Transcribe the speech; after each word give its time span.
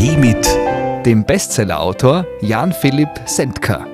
Kaffee 0.00 0.16
mit 0.16 1.04
dem 1.04 1.26
Bestsellerautor 1.26 2.24
Jan 2.40 2.72
Philipp 2.72 3.10
Sendker. 3.26 3.86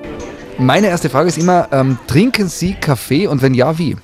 Meine 0.57 0.87
erste 0.87 1.09
Frage 1.09 1.27
ist 1.27 1.37
immer, 1.37 1.67
ähm, 1.73 1.99
trinken 2.07 2.47
Sie 2.47 2.75
Kaffee 2.75 3.27
und 3.27 3.41
wenn 3.41 3.53
ja, 3.53 3.77
wie? 3.77 3.97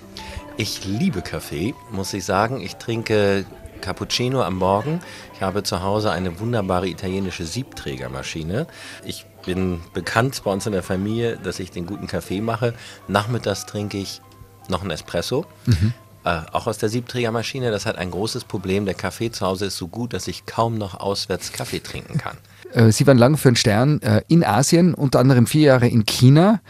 Ich 0.57 0.83
liebe 0.83 1.21
Kaffee, 1.21 1.73
muss 1.91 2.13
ich 2.13 2.25
sagen. 2.25 2.59
Ich 2.59 2.75
trinke 2.75 3.45
Cappuccino 3.79 4.41
am 4.41 4.57
Morgen. 4.57 4.99
Ich 5.33 5.41
habe 5.41 5.63
zu 5.63 5.81
Hause 5.81 6.11
eine 6.11 6.41
wunderbare 6.41 6.89
italienische 6.89 7.45
Siebträgermaschine. 7.45 8.67
Ich 9.05 9.25
bin 9.45 9.79
bekannt 9.93 10.41
bei 10.43 10.51
uns 10.51 10.65
in 10.65 10.73
der 10.73 10.83
Familie, 10.83 11.37
dass 11.37 11.61
ich 11.61 11.71
den 11.71 11.85
guten 11.85 12.07
Kaffee 12.07 12.41
mache. 12.41 12.73
Nachmittags 13.07 13.65
trinke 13.65 13.97
ich 13.97 14.19
noch 14.67 14.81
einen 14.81 14.91
Espresso. 14.91 15.45
Mhm. 15.67 15.93
Äh, 16.25 16.41
auch 16.51 16.67
aus 16.67 16.77
der 16.77 16.89
Siebträgermaschine. 16.89 17.71
Das 17.71 17.85
hat 17.85 17.97
ein 17.97 18.11
großes 18.11 18.45
Problem. 18.45 18.85
Der 18.85 18.93
Kaffee 18.93 19.31
zu 19.31 19.45
Hause 19.45 19.65
ist 19.65 19.77
so 19.77 19.87
gut, 19.87 20.13
dass 20.13 20.27
ich 20.27 20.45
kaum 20.45 20.77
noch 20.77 20.99
auswärts 20.99 21.51
Kaffee 21.51 21.79
trinken 21.79 22.17
kann. 22.17 22.37
Äh, 22.71 22.91
Sie 22.91 23.05
waren 23.05 23.17
lange 23.17 23.37
für 23.37 23.49
einen 23.49 23.55
Stern 23.55 24.01
äh, 24.01 24.21
in 24.27 24.43
Asien, 24.43 24.93
unter 24.93 25.19
anderem 25.19 25.47
vier 25.47 25.63
Jahre 25.63 25.87
in 25.87 26.05
China. 26.05 26.61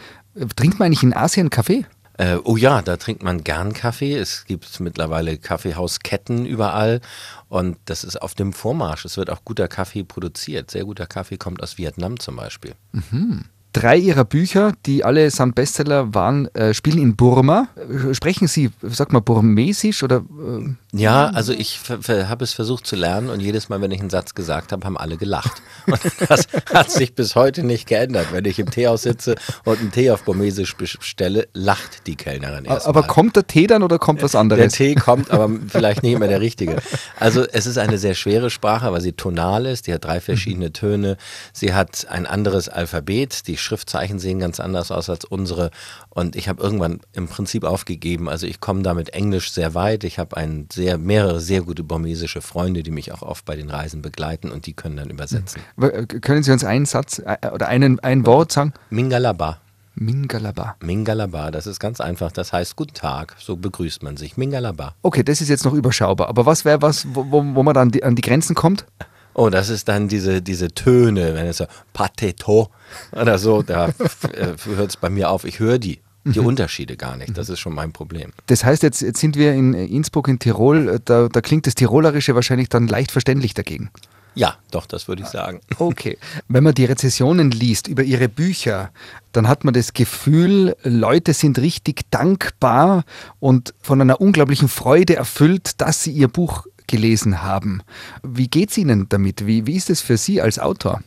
Trinkt 0.56 0.78
man 0.78 0.86
eigentlich 0.86 1.04
in 1.04 1.14
Asien 1.14 1.50
Kaffee? 1.50 1.86
Äh, 2.16 2.36
oh 2.44 2.56
ja, 2.56 2.82
da 2.82 2.96
trinkt 2.96 3.22
man 3.22 3.42
gern 3.42 3.72
Kaffee. 3.72 4.16
Es 4.16 4.44
gibt 4.44 4.78
mittlerweile 4.80 5.36
Kaffeehausketten 5.36 6.46
überall 6.46 7.00
und 7.48 7.76
das 7.86 8.04
ist 8.04 8.20
auf 8.22 8.34
dem 8.34 8.52
Vormarsch. 8.52 9.04
Es 9.04 9.16
wird 9.16 9.30
auch 9.30 9.44
guter 9.44 9.66
Kaffee 9.66 10.04
produziert. 10.04 10.70
Sehr 10.70 10.84
guter 10.84 11.06
Kaffee 11.06 11.36
kommt 11.36 11.62
aus 11.62 11.76
Vietnam 11.76 12.20
zum 12.20 12.36
Beispiel. 12.36 12.74
Mhm. 12.92 13.46
Drei 13.74 13.96
ihrer 13.96 14.24
Bücher, 14.24 14.72
die 14.86 15.02
allesamt 15.02 15.56
Bestseller 15.56 16.14
waren, 16.14 16.46
äh, 16.54 16.72
spielen 16.74 16.98
in 17.02 17.16
Burma. 17.16 17.66
Sprechen 18.12 18.46
Sie, 18.46 18.70
sag 18.82 19.12
mal, 19.12 19.18
burmesisch 19.18 20.04
oder? 20.04 20.18
Äh? 20.18 20.74
Ja, 20.96 21.26
also 21.30 21.52
ich 21.52 21.80
habe 21.88 22.44
es 22.44 22.52
versucht 22.52 22.86
zu 22.86 22.94
lernen 22.94 23.30
und 23.30 23.40
jedes 23.40 23.68
Mal, 23.68 23.80
wenn 23.80 23.90
ich 23.90 23.98
einen 23.98 24.10
Satz 24.10 24.36
gesagt 24.36 24.70
habe, 24.70 24.86
haben 24.86 24.96
alle 24.96 25.16
gelacht. 25.16 25.60
Und 25.86 26.00
das 26.28 26.46
hat 26.72 26.90
sich 26.90 27.14
bis 27.14 27.34
heute 27.34 27.64
nicht 27.64 27.86
geändert. 27.88 28.28
Wenn 28.30 28.44
ich 28.44 28.58
im 28.58 28.70
Teehaus 28.70 29.02
sitze 29.02 29.34
und 29.64 29.80
einen 29.80 29.92
Tee 29.92 30.10
auf 30.12 30.22
burmesisch 30.22 30.76
bestelle, 30.76 31.48
lacht 31.52 32.06
die 32.06 32.14
Kellnerin 32.14 32.64
erst 32.64 32.86
Aber 32.86 33.02
mal. 33.02 33.06
kommt 33.08 33.36
der 33.36 33.46
Tee 33.46 33.66
dann 33.66 33.82
oder 33.82 33.98
kommt 33.98 34.22
was 34.22 34.34
anderes? 34.34 34.60
Der 34.60 34.70
Tee 34.70 34.94
kommt, 34.94 35.30
aber 35.30 35.50
vielleicht 35.68 36.02
nicht 36.02 36.12
immer 36.14 36.28
der 36.28 36.40
richtige. 36.40 36.76
Also 37.18 37.44
es 37.52 37.66
ist 37.66 37.76
eine 37.76 37.98
sehr 37.98 38.14
schwere 38.14 38.48
Sprache, 38.48 38.92
weil 38.92 39.00
sie 39.00 39.12
tonal 39.12 39.66
ist. 39.66 39.88
Die 39.88 39.92
hat 39.92 40.04
drei 40.04 40.20
verschiedene 40.20 40.72
Töne. 40.72 41.16
Sie 41.52 41.74
hat 41.74 42.06
ein 42.08 42.24
anderes 42.24 42.68
Alphabet. 42.68 43.46
Die 43.48 43.56
Schriftzeichen 43.64 44.18
sehen 44.18 44.38
ganz 44.38 44.60
anders 44.60 44.90
aus 44.90 45.10
als 45.10 45.24
unsere. 45.24 45.70
Und 46.10 46.36
ich 46.36 46.48
habe 46.48 46.62
irgendwann 46.62 47.00
im 47.12 47.28
Prinzip 47.28 47.64
aufgegeben. 47.64 48.28
Also 48.28 48.46
ich 48.46 48.60
komme 48.60 48.82
da 48.82 48.94
mit 48.94 49.10
Englisch 49.10 49.52
sehr 49.52 49.74
weit. 49.74 50.04
Ich 50.04 50.18
habe 50.18 50.36
ein 50.36 50.68
sehr, 50.72 50.98
mehrere 50.98 51.40
sehr 51.40 51.62
gute 51.62 51.82
burmesische 51.82 52.40
Freunde, 52.40 52.82
die 52.82 52.90
mich 52.90 53.12
auch 53.12 53.22
oft 53.22 53.44
bei 53.44 53.56
den 53.56 53.70
Reisen 53.70 54.02
begleiten 54.02 54.50
und 54.50 54.66
die 54.66 54.74
können 54.74 54.96
dann 54.96 55.10
übersetzen. 55.10 55.62
Äh, 55.80 56.06
können 56.06 56.42
Sie 56.42 56.52
uns 56.52 56.64
einen 56.64 56.86
Satz 56.86 57.18
äh, 57.18 57.36
oder 57.52 57.68
einen, 57.68 57.98
ein 58.00 58.26
Wort 58.26 58.52
sagen? 58.52 58.72
Mingalaba. 58.90 59.58
Mingalaba. 59.96 60.76
Mingalaba, 60.80 61.50
das 61.50 61.66
ist 61.66 61.78
ganz 61.78 62.00
einfach. 62.00 62.32
Das 62.32 62.52
heißt 62.52 62.74
Guten 62.76 62.94
Tag, 62.94 63.36
so 63.38 63.56
begrüßt 63.56 64.02
man 64.02 64.16
sich. 64.16 64.36
Mingalaba. 64.36 64.94
Okay, 65.02 65.22
das 65.22 65.40
ist 65.40 65.48
jetzt 65.48 65.64
noch 65.64 65.72
überschaubar. 65.72 66.28
Aber 66.28 66.46
was 66.46 66.64
wäre 66.64 66.82
was, 66.82 67.06
wo, 67.14 67.24
wo 67.30 67.62
man 67.62 67.74
dann 67.74 67.90
die, 67.90 68.02
an 68.02 68.16
die 68.16 68.22
Grenzen 68.22 68.54
kommt? 68.54 68.86
Oh, 69.34 69.50
das 69.50 69.68
ist 69.68 69.88
dann 69.88 70.08
diese, 70.08 70.40
diese 70.40 70.68
Töne, 70.68 71.34
wenn 71.34 71.46
es 71.46 71.58
so 71.58 71.66
Pateto 71.92 72.70
oder 73.12 73.38
so, 73.38 73.62
da 73.62 73.88
äh, 74.32 74.54
hört 74.64 74.90
es 74.90 74.96
bei 74.96 75.10
mir 75.10 75.30
auf. 75.30 75.44
Ich 75.44 75.58
höre 75.58 75.78
die. 75.78 76.00
Die 76.26 76.40
mhm. 76.40 76.46
Unterschiede 76.46 76.96
gar 76.96 77.18
nicht. 77.18 77.36
Das 77.36 77.50
ist 77.50 77.60
schon 77.60 77.74
mein 77.74 77.92
Problem. 77.92 78.32
Das 78.46 78.64
heißt, 78.64 78.82
jetzt, 78.82 79.02
jetzt 79.02 79.20
sind 79.20 79.36
wir 79.36 79.52
in 79.52 79.74
Innsbruck 79.74 80.28
in 80.28 80.38
Tirol, 80.38 80.98
da, 81.04 81.28
da 81.28 81.40
klingt 81.42 81.66
das 81.66 81.74
Tirolerische 81.74 82.34
wahrscheinlich 82.34 82.70
dann 82.70 82.88
leicht 82.88 83.12
verständlich 83.12 83.52
dagegen. 83.52 83.90
Ja, 84.34 84.56
doch, 84.70 84.86
das 84.86 85.06
würde 85.06 85.22
ich 85.22 85.28
sagen. 85.28 85.60
Okay. 85.78 86.18
Wenn 86.48 86.64
man 86.64 86.74
die 86.74 86.84
Rezessionen 86.84 87.50
liest 87.50 87.88
über 87.88 88.02
ihre 88.02 88.28
Bücher, 88.28 88.90
dann 89.32 89.48
hat 89.48 89.64
man 89.64 89.74
das 89.74 89.92
Gefühl, 89.92 90.76
Leute 90.82 91.34
sind 91.34 91.58
richtig 91.58 92.10
dankbar 92.10 93.04
und 93.38 93.74
von 93.82 94.00
einer 94.00 94.20
unglaublichen 94.20 94.68
Freude 94.68 95.16
erfüllt, 95.16 95.80
dass 95.80 96.02
sie 96.02 96.12
ihr 96.12 96.28
Buch 96.28 96.66
gelesen 96.86 97.42
haben. 97.42 97.82
Wie 98.22 98.48
geht 98.48 98.70
es 98.70 98.78
Ihnen 98.78 99.08
damit? 99.08 99.46
Wie, 99.46 99.66
wie 99.66 99.76
ist 99.76 99.90
es 99.90 100.00
für 100.00 100.16
Sie 100.16 100.40
als 100.40 100.58
Autor? 100.58 101.02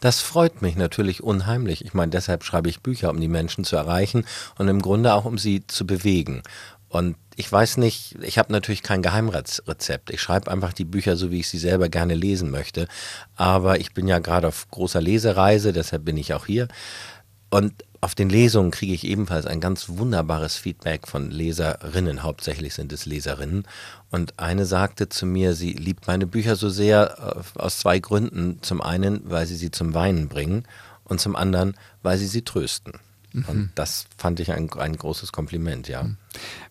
Das 0.00 0.20
freut 0.20 0.62
mich 0.62 0.76
natürlich 0.76 1.22
unheimlich. 1.22 1.84
Ich 1.84 1.92
meine, 1.92 2.10
deshalb 2.10 2.44
schreibe 2.44 2.68
ich 2.68 2.82
Bücher, 2.82 3.10
um 3.10 3.20
die 3.20 3.28
Menschen 3.28 3.64
zu 3.64 3.76
erreichen 3.76 4.24
und 4.56 4.68
im 4.68 4.80
Grunde 4.80 5.12
auch, 5.12 5.24
um 5.24 5.38
sie 5.38 5.66
zu 5.66 5.86
bewegen. 5.86 6.42
Und 6.88 7.16
ich 7.36 7.50
weiß 7.50 7.76
nicht, 7.76 8.16
ich 8.22 8.38
habe 8.38 8.52
natürlich 8.52 8.82
kein 8.82 9.02
Geheimrezept. 9.02 10.10
Ich 10.10 10.22
schreibe 10.22 10.50
einfach 10.50 10.72
die 10.72 10.84
Bücher 10.84 11.16
so, 11.16 11.30
wie 11.30 11.40
ich 11.40 11.48
sie 11.48 11.58
selber 11.58 11.88
gerne 11.88 12.14
lesen 12.14 12.50
möchte. 12.50 12.88
Aber 13.36 13.78
ich 13.80 13.92
bin 13.92 14.08
ja 14.08 14.20
gerade 14.20 14.48
auf 14.48 14.70
großer 14.70 15.00
Lesereise, 15.00 15.72
deshalb 15.72 16.04
bin 16.04 16.16
ich 16.16 16.32
auch 16.32 16.46
hier. 16.46 16.68
Und 17.50 17.72
auf 18.00 18.14
den 18.14 18.28
Lesungen 18.28 18.70
kriege 18.70 18.92
ich 18.92 19.04
ebenfalls 19.04 19.46
ein 19.46 19.60
ganz 19.60 19.88
wunderbares 19.88 20.56
Feedback 20.56 21.08
von 21.08 21.30
Leserinnen. 21.30 22.22
Hauptsächlich 22.22 22.74
sind 22.74 22.92
es 22.92 23.06
Leserinnen. 23.06 23.64
Und 24.10 24.38
eine 24.38 24.66
sagte 24.66 25.08
zu 25.08 25.26
mir, 25.26 25.54
sie 25.54 25.72
liebt 25.72 26.06
meine 26.06 26.26
Bücher 26.26 26.56
so 26.56 26.68
sehr 26.68 27.44
äh, 27.56 27.58
aus 27.58 27.78
zwei 27.78 27.98
Gründen. 27.98 28.58
Zum 28.62 28.80
einen, 28.80 29.28
weil 29.28 29.46
sie 29.46 29.56
sie 29.56 29.70
zum 29.70 29.94
Weinen 29.94 30.28
bringen 30.28 30.64
und 31.04 31.20
zum 31.20 31.34
anderen, 31.34 31.74
weil 32.02 32.18
sie 32.18 32.28
sie 32.28 32.42
trösten. 32.42 32.94
Und 33.34 33.56
mhm. 33.56 33.70
das 33.74 34.06
fand 34.16 34.40
ich 34.40 34.52
ein, 34.52 34.70
ein 34.72 34.96
großes 34.96 35.32
Kompliment, 35.32 35.86
ja. 35.86 36.06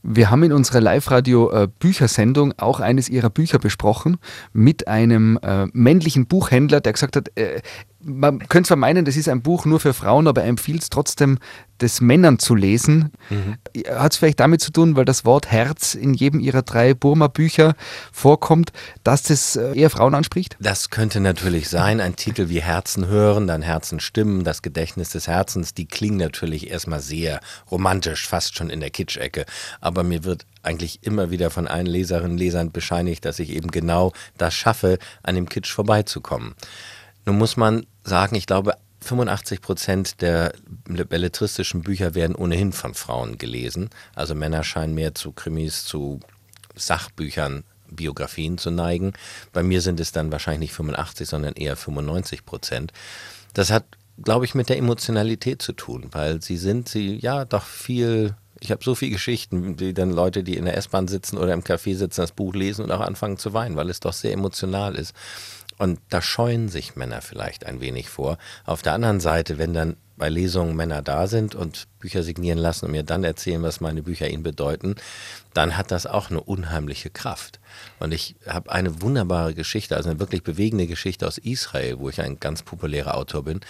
Wir 0.01 0.31
haben 0.31 0.43
in 0.43 0.51
unserer 0.51 0.81
Live-Radio-Büchersendung 0.81 2.51
äh, 2.51 2.55
auch 2.57 2.79
eines 2.79 3.09
Ihrer 3.09 3.29
Bücher 3.29 3.59
besprochen 3.59 4.17
mit 4.53 4.87
einem 4.87 5.37
äh, 5.43 5.67
männlichen 5.73 6.25
Buchhändler, 6.25 6.81
der 6.81 6.93
gesagt 6.93 7.15
hat, 7.15 7.31
äh, 7.37 7.61
man 8.07 8.39
könnte 8.47 8.69
zwar 8.69 8.77
meinen, 8.77 9.05
das 9.05 9.17
ist 9.17 9.27
ein 9.27 9.41
Buch 9.41 9.65
nur 9.65 9.79
für 9.79 9.93
Frauen, 9.93 10.27
aber 10.27 10.41
er 10.41 10.47
empfiehlt 10.47 10.81
es 10.81 10.89
trotzdem, 10.89 11.39
des 11.81 12.01
Männern 12.01 12.39
zu 12.39 12.55
lesen. 12.55 13.11
Mhm. 13.29 13.57
Hat 13.95 14.13
es 14.13 14.17
vielleicht 14.17 14.39
damit 14.39 14.61
zu 14.61 14.71
tun, 14.71 14.95
weil 14.95 15.05
das 15.05 15.25
Wort 15.25 15.51
Herz 15.51 15.93
in 15.93 16.13
jedem 16.13 16.39
ihrer 16.39 16.63
drei 16.63 16.93
Burma-Bücher 16.93 17.75
vorkommt, 18.11 18.71
dass 19.03 19.23
das 19.23 19.55
äh, 19.55 19.73
eher 19.77 19.89
Frauen 19.89 20.15
anspricht? 20.15 20.57
Das 20.59 20.89
könnte 20.89 21.19
natürlich 21.19 21.69
sein. 21.69 21.99
Ein 21.99 22.15
Titel 22.15 22.49
wie 22.49 22.61
Herzen 22.61 23.07
hören, 23.07 23.45
dann 23.45 23.61
Herzen 23.61 23.99
stimmen, 23.99 24.43
das 24.43 24.61
Gedächtnis 24.61 25.09
des 25.09 25.27
Herzens, 25.27 25.73
die 25.73 25.85
klingen 25.85 26.17
natürlich 26.17 26.71
erstmal 26.71 27.01
sehr 27.01 27.41
romantisch, 27.69 28.27
fast 28.27 28.57
schon 28.57 28.69
in 28.69 28.79
der 28.79 28.89
Kitschecke. 28.89 29.45
Aber 29.79 30.03
mir 30.03 30.23
wird 30.23 30.45
eigentlich 30.63 31.03
immer 31.03 31.29
wieder 31.29 31.51
von 31.51 31.67
allen 31.67 31.85
Leserinnen 31.85 32.31
und 32.31 32.37
Lesern 32.37 32.71
bescheinigt, 32.71 33.23
dass 33.25 33.39
ich 33.39 33.51
eben 33.51 33.69
genau 33.69 34.13
das 34.37 34.53
schaffe, 34.53 34.97
an 35.21 35.35
dem 35.35 35.47
Kitsch 35.47 35.71
vorbeizukommen. 35.71 36.55
Nun 37.27 37.39
muss 37.39 37.57
man 37.57 37.85
sagen, 38.05 38.37
ich 38.37 38.45
glaube, 38.45 38.75
85 39.01 39.59
Prozent 39.59 40.21
der 40.21 40.53
belletristischen 40.85 41.81
Bücher 41.81 42.15
werden 42.15 42.37
ohnehin 42.37 42.71
von 42.71 42.93
Frauen 42.93 43.37
gelesen. 43.37 43.89
Also 44.15 44.33
Männer 44.33 44.63
scheinen 44.63 44.95
mehr 44.95 45.13
zu 45.13 45.33
Krimis, 45.33 45.83
zu 45.83 46.21
Sachbüchern, 46.73 47.65
Biografien 47.91 48.57
zu 48.57 48.71
neigen. 48.71 49.11
Bei 49.51 49.61
mir 49.61 49.81
sind 49.81 49.99
es 49.99 50.13
dann 50.13 50.31
wahrscheinlich 50.31 50.69
nicht 50.69 50.73
85, 50.75 51.27
sondern 51.27 51.53
eher 51.55 51.75
95 51.75 52.45
Prozent. 52.45 52.93
Das 53.53 53.71
hat, 53.71 53.83
glaube 54.23 54.45
ich, 54.45 54.55
mit 54.55 54.69
der 54.69 54.77
Emotionalität 54.77 55.61
zu 55.61 55.73
tun, 55.73 56.07
weil 56.11 56.41
sie 56.41 56.55
sind, 56.55 56.87
sie 56.87 57.17
ja 57.17 57.43
doch 57.43 57.65
viel 57.65 58.35
ich 58.59 58.71
habe 58.71 58.83
so 58.83 58.95
viele 58.95 59.11
Geschichten, 59.11 59.79
wie 59.79 59.93
dann 59.93 60.11
Leute, 60.11 60.43
die 60.43 60.57
in 60.57 60.65
der 60.65 60.77
S-Bahn 60.77 61.07
sitzen 61.07 61.37
oder 61.37 61.53
im 61.53 61.61
Café 61.61 61.95
sitzen, 61.95 62.21
das 62.21 62.31
Buch 62.31 62.55
lesen 62.55 62.83
und 62.83 62.91
auch 62.91 63.01
anfangen 63.01 63.37
zu 63.37 63.53
weinen, 63.53 63.75
weil 63.75 63.89
es 63.89 63.99
doch 63.99 64.13
sehr 64.13 64.33
emotional 64.33 64.95
ist. 64.95 65.13
Und 65.77 65.99
da 66.09 66.21
scheuen 66.21 66.69
sich 66.69 66.95
Männer 66.95 67.21
vielleicht 67.21 67.65
ein 67.65 67.81
wenig 67.81 68.09
vor. 68.09 68.37
Auf 68.65 68.81
der 68.81 68.93
anderen 68.93 69.19
Seite, 69.19 69.57
wenn 69.57 69.73
dann 69.73 69.97
bei 70.17 70.29
Lesungen 70.29 70.75
Männer 70.75 71.03
da 71.03 71.27
sind 71.27 71.53
und 71.53 71.87
Bücher 71.99 72.23
signieren 72.23 72.57
lassen 72.57 72.85
und 72.85 72.91
mir 72.91 73.03
dann 73.03 73.23
erzählen, 73.23 73.61
was 73.61 73.81
meine 73.81 74.01
Bücher 74.01 74.27
ihnen 74.27 74.41
bedeuten, 74.41 74.95
dann 75.53 75.77
hat 75.77 75.91
das 75.91 76.07
auch 76.07 76.29
eine 76.31 76.41
unheimliche 76.41 77.11
Kraft. 77.11 77.59
Und 77.99 78.11
ich 78.11 78.35
habe 78.47 78.71
eine 78.71 79.01
wunderbare 79.01 79.53
Geschichte, 79.53 79.95
also 79.95 80.09
eine 80.09 80.19
wirklich 80.19 80.43
bewegende 80.43 80.87
Geschichte 80.87 81.27
aus 81.27 81.37
Israel, 81.37 81.99
wo 81.99 82.09
ich 82.09 82.19
ein 82.19 82.39
ganz 82.39 82.63
populärer 82.63 83.15
Autor 83.15 83.43
bin, 83.43 83.61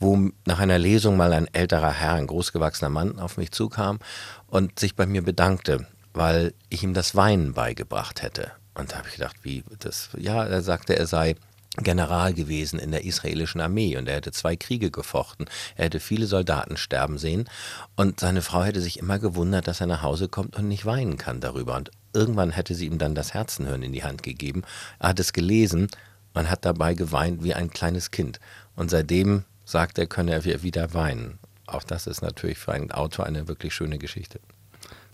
wo 0.00 0.30
nach 0.44 0.58
einer 0.58 0.78
Lesung 0.78 1.16
mal 1.16 1.32
ein 1.32 1.52
älterer 1.54 1.92
Herr, 1.92 2.14
ein 2.14 2.26
großgewachsener 2.26 2.90
Mann 2.90 3.20
auf 3.20 3.36
mich 3.36 3.52
zukam 3.52 4.00
und 4.48 4.80
sich 4.80 4.96
bei 4.96 5.06
mir 5.06 5.22
bedankte, 5.22 5.86
weil 6.14 6.52
ich 6.68 6.82
ihm 6.82 6.94
das 6.94 7.14
Weinen 7.14 7.54
beigebracht 7.54 8.22
hätte. 8.22 8.50
Und 8.74 8.92
da 8.92 8.98
habe 8.98 9.08
ich 9.08 9.14
gedacht, 9.14 9.36
wie 9.42 9.62
das, 9.78 10.10
ja, 10.16 10.44
er 10.44 10.62
sagte, 10.62 10.96
er 10.96 11.06
sei 11.06 11.36
General 11.78 12.34
gewesen 12.34 12.78
in 12.78 12.90
der 12.90 13.04
israelischen 13.04 13.60
Armee 13.60 13.96
und 13.96 14.06
er 14.06 14.16
hätte 14.16 14.32
zwei 14.32 14.56
Kriege 14.56 14.90
gefochten. 14.90 15.46
Er 15.74 15.86
hätte 15.86 16.00
viele 16.00 16.26
Soldaten 16.26 16.76
sterben 16.76 17.16
sehen 17.16 17.48
und 17.96 18.20
seine 18.20 18.42
Frau 18.42 18.62
hätte 18.62 18.82
sich 18.82 18.98
immer 18.98 19.18
gewundert, 19.18 19.66
dass 19.68 19.80
er 19.80 19.86
nach 19.86 20.02
Hause 20.02 20.28
kommt 20.28 20.56
und 20.56 20.68
nicht 20.68 20.84
weinen 20.84 21.16
kann 21.16 21.40
darüber. 21.40 21.76
Und 21.76 21.90
irgendwann 22.12 22.50
hätte 22.50 22.74
sie 22.74 22.86
ihm 22.86 22.98
dann 22.98 23.14
das 23.14 23.32
Herzenhören 23.32 23.82
in 23.82 23.92
die 23.92 24.04
Hand 24.04 24.22
gegeben. 24.22 24.64
Er 24.98 25.10
hat 25.10 25.20
es 25.20 25.32
gelesen 25.32 25.88
und 26.34 26.50
hat 26.50 26.64
dabei 26.64 26.92
geweint 26.94 27.42
wie 27.42 27.54
ein 27.54 27.70
kleines 27.70 28.10
Kind. 28.10 28.38
Und 28.76 28.90
seitdem 28.90 29.44
sagt 29.64 29.98
er, 29.98 30.06
könne 30.06 30.32
er 30.32 30.62
wieder 30.62 30.92
weinen. 30.92 31.38
Auch 31.66 31.84
das 31.84 32.06
ist 32.06 32.20
natürlich 32.20 32.58
für 32.58 32.72
einen 32.72 32.90
Autor 32.90 33.24
eine 33.24 33.48
wirklich 33.48 33.74
schöne 33.74 33.98
Geschichte. 33.98 34.40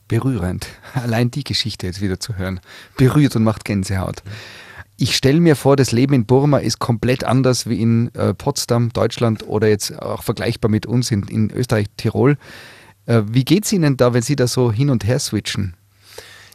Berührend. 0.09 0.67
Allein 0.95 1.31
die 1.31 1.45
Geschichte 1.45 1.87
jetzt 1.87 2.01
wieder 2.01 2.19
zu 2.19 2.37
hören. 2.37 2.61
Berührt 2.97 3.37
und 3.37 3.45
macht 3.45 3.65
Gänsehaut. 3.65 4.23
Ich 5.01 5.15
stelle 5.15 5.39
mir 5.39 5.55
vor, 5.55 5.77
das 5.77 5.93
Leben 5.93 6.13
in 6.13 6.27
Burma 6.27 6.59
ist 6.59 6.81
komplett 6.81 7.23
anders 7.23 7.69
wie 7.69 7.81
in 7.81 8.13
äh, 8.17 8.35
Potsdam, 8.35 8.93
Deutschland 8.93 9.47
oder 9.47 9.69
jetzt 9.69 9.97
auch 10.03 10.25
vergleichbar 10.25 10.69
mit 10.73 10.87
uns 10.87 11.13
in, 11.13 11.23
in 11.29 11.53
Österreich, 11.53 11.87
Tirol. 11.97 12.37
Äh, 13.07 13.23
wie 13.29 13.45
geht 13.45 13.65
es 13.65 13.73
Ihnen 13.73 13.97
da, 13.97 14.13
wenn 14.13 14.23
Sie 14.23 14.35
da 14.35 14.49
so 14.49 14.73
hin 14.73 14.91
und 14.91 15.07
her 15.07 15.21
switchen? 15.21 15.77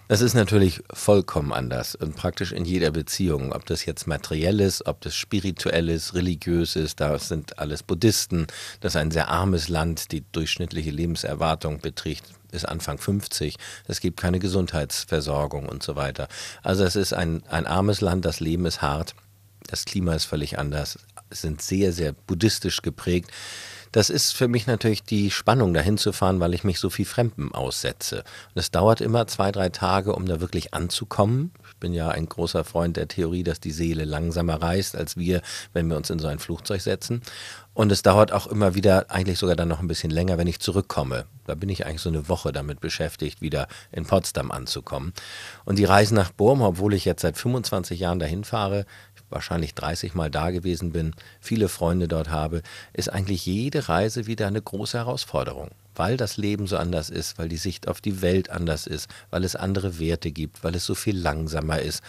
Das 0.10 0.19
ist 0.19 0.34
natürlich 0.34 0.84
vollkommen 0.92 1.54
anders 1.54 1.95
und 1.95 2.18
praktisch 2.18 2.51
in 2.51 2.66
jeder 2.66 2.92
Beziehung. 2.92 3.54
Ob 3.54 3.66
das 3.66 3.86
jetzt 3.86 4.07
materiell 4.07 4.60
ist, 4.60 4.86
ob 4.88 5.00
das 5.00 5.16
spirituell 5.16 5.88
ist, 5.88 6.13
religiös 6.13 6.75
ist, 6.75 7.00
da 7.00 7.18
sind 7.19 7.60
alles 7.60 7.81
Buddhisten. 7.81 8.48
Das 8.81 8.95
ist 8.95 9.01
ein 9.01 9.12
sehr 9.12 9.30
armes 9.30 9.69
Land. 9.69 10.12
Die 10.12 10.22
durchschnittliche 10.34 10.92
Lebenserwartung 10.92 11.80
beträgt 11.80 12.25
bis 12.53 12.63
Anfang 12.65 13.00
50. 13.00 13.57
Es 13.88 14.00
gibt 14.00 14.19
keine 14.19 14.39
Gesundheitsversorgung 14.39 15.67
und 15.67 15.83
so 15.83 15.95
weiter. 15.95 16.27
Also 16.61 16.85
es 16.85 16.95
ist 16.95 17.13
ein, 17.13 17.44
ein 17.50 17.67
armes 17.67 18.00
Land, 18.00 18.25
das 18.25 18.39
Leben 18.39 18.65
ist 18.65 18.81
hart, 18.81 19.15
das 19.67 19.85
Klima 19.85 20.13
ist 20.13 20.25
völlig 20.25 20.59
anders, 20.59 21.00
sind 21.31 21.61
sehr, 21.61 21.91
sehr 21.91 22.13
buddhistisch 22.13 22.81
geprägt. 22.81 23.31
Das 23.91 24.09
ist 24.09 24.31
für 24.31 24.47
mich 24.47 24.67
natürlich 24.67 25.03
die 25.03 25.31
Spannung, 25.31 25.73
dahin 25.73 25.97
zu 25.97 26.13
fahren, 26.13 26.39
weil 26.39 26.53
ich 26.53 26.63
mich 26.63 26.79
so 26.79 26.89
viel 26.89 27.05
Fremden 27.05 27.51
aussetze. 27.53 28.19
Und 28.53 28.59
es 28.59 28.71
dauert 28.71 29.01
immer 29.01 29.27
zwei, 29.27 29.51
drei 29.51 29.69
Tage, 29.69 30.15
um 30.15 30.25
da 30.25 30.39
wirklich 30.39 30.73
anzukommen. 30.73 31.51
Ich 31.83 31.85
bin 31.85 31.94
ja 31.94 32.07
ein 32.07 32.30
großer 32.30 32.63
Freund 32.63 32.95
der 32.95 33.09
Theorie, 33.09 33.44
dass 33.44 33.59
die 33.59 33.74
Seele 33.74 34.06
langsamer 34.06 34.62
reist 34.62 34.95
als 34.95 35.18
wir, 35.18 35.41
wenn 35.74 35.89
wir 35.89 35.97
uns 35.97 36.09
in 36.09 36.18
so 36.18 36.27
ein 36.27 36.39
Flugzeug 36.39 36.80
setzen. 36.80 37.21
Und 37.74 37.91
es 37.91 38.03
dauert 38.03 38.31
auch 38.31 38.47
immer 38.47 38.74
wieder, 38.74 39.12
eigentlich 39.12 39.38
sogar 39.38 39.57
dann 39.57 39.68
noch 39.68 39.81
ein 39.81 39.89
bisschen 39.89 40.09
länger, 40.09 40.38
wenn 40.38 40.47
ich 40.47 40.62
zurückkomme. 40.62 41.25
Da 41.45 41.56
bin 41.56 41.68
ich 41.68 41.85
eigentlich 41.85 42.00
so 42.00 42.07
eine 42.07 42.30
Woche 42.30 42.53
damit 42.53 42.80
beschäftigt, 42.80 43.41
wieder 43.41 43.68
in 43.91 44.06
Potsdam 44.06 44.50
anzukommen. 44.51 45.12
Und 45.65 45.77
die 45.77 45.83
Reise 45.83 46.15
nach 46.15 46.31
Burma, 46.31 46.68
obwohl 46.68 46.94
ich 46.94 47.03
jetzt 47.03 47.21
seit 47.21 47.38
25 47.38 48.00
Jahren 48.00 48.19
dahin 48.19 48.45
fahre, 48.45 48.85
wahrscheinlich 49.33 49.75
30 49.75 50.13
Mal 50.13 50.31
da 50.31 50.51
gewesen 50.51 50.91
bin, 50.91 51.13
viele 51.41 51.68
Freunde 51.68 52.07
dort 52.07 52.30
habe, 52.30 52.62
ist 52.94 53.09
eigentlich 53.09 53.45
jede 53.45 53.89
Reise 53.89 54.27
wieder 54.27 54.47
eine 54.47 54.62
große 54.62 54.97
Herausforderung, 54.97 55.71
weil 55.95 56.18
das 56.18 56.38
Leben 56.38 56.68
so 56.68 56.77
anders 56.77 57.09
ist, 57.09 57.38
weil 57.38 57.50
die 57.50 57.57
Sicht 57.57 57.88
auf 57.88 58.01
die 58.01 58.21
Welt 58.21 58.50
anders 58.50 58.88
ist, 58.88 59.09
weil 59.30 59.44
es 59.44 59.56
andere 59.56 60.00
Werte 60.00 60.31
gibt, 60.31 60.63
weil 60.63 60.75
es 60.75 60.85
so 60.85 60.95
viel 60.95 61.18
langsamer 61.18 61.80
ist, 61.80 62.01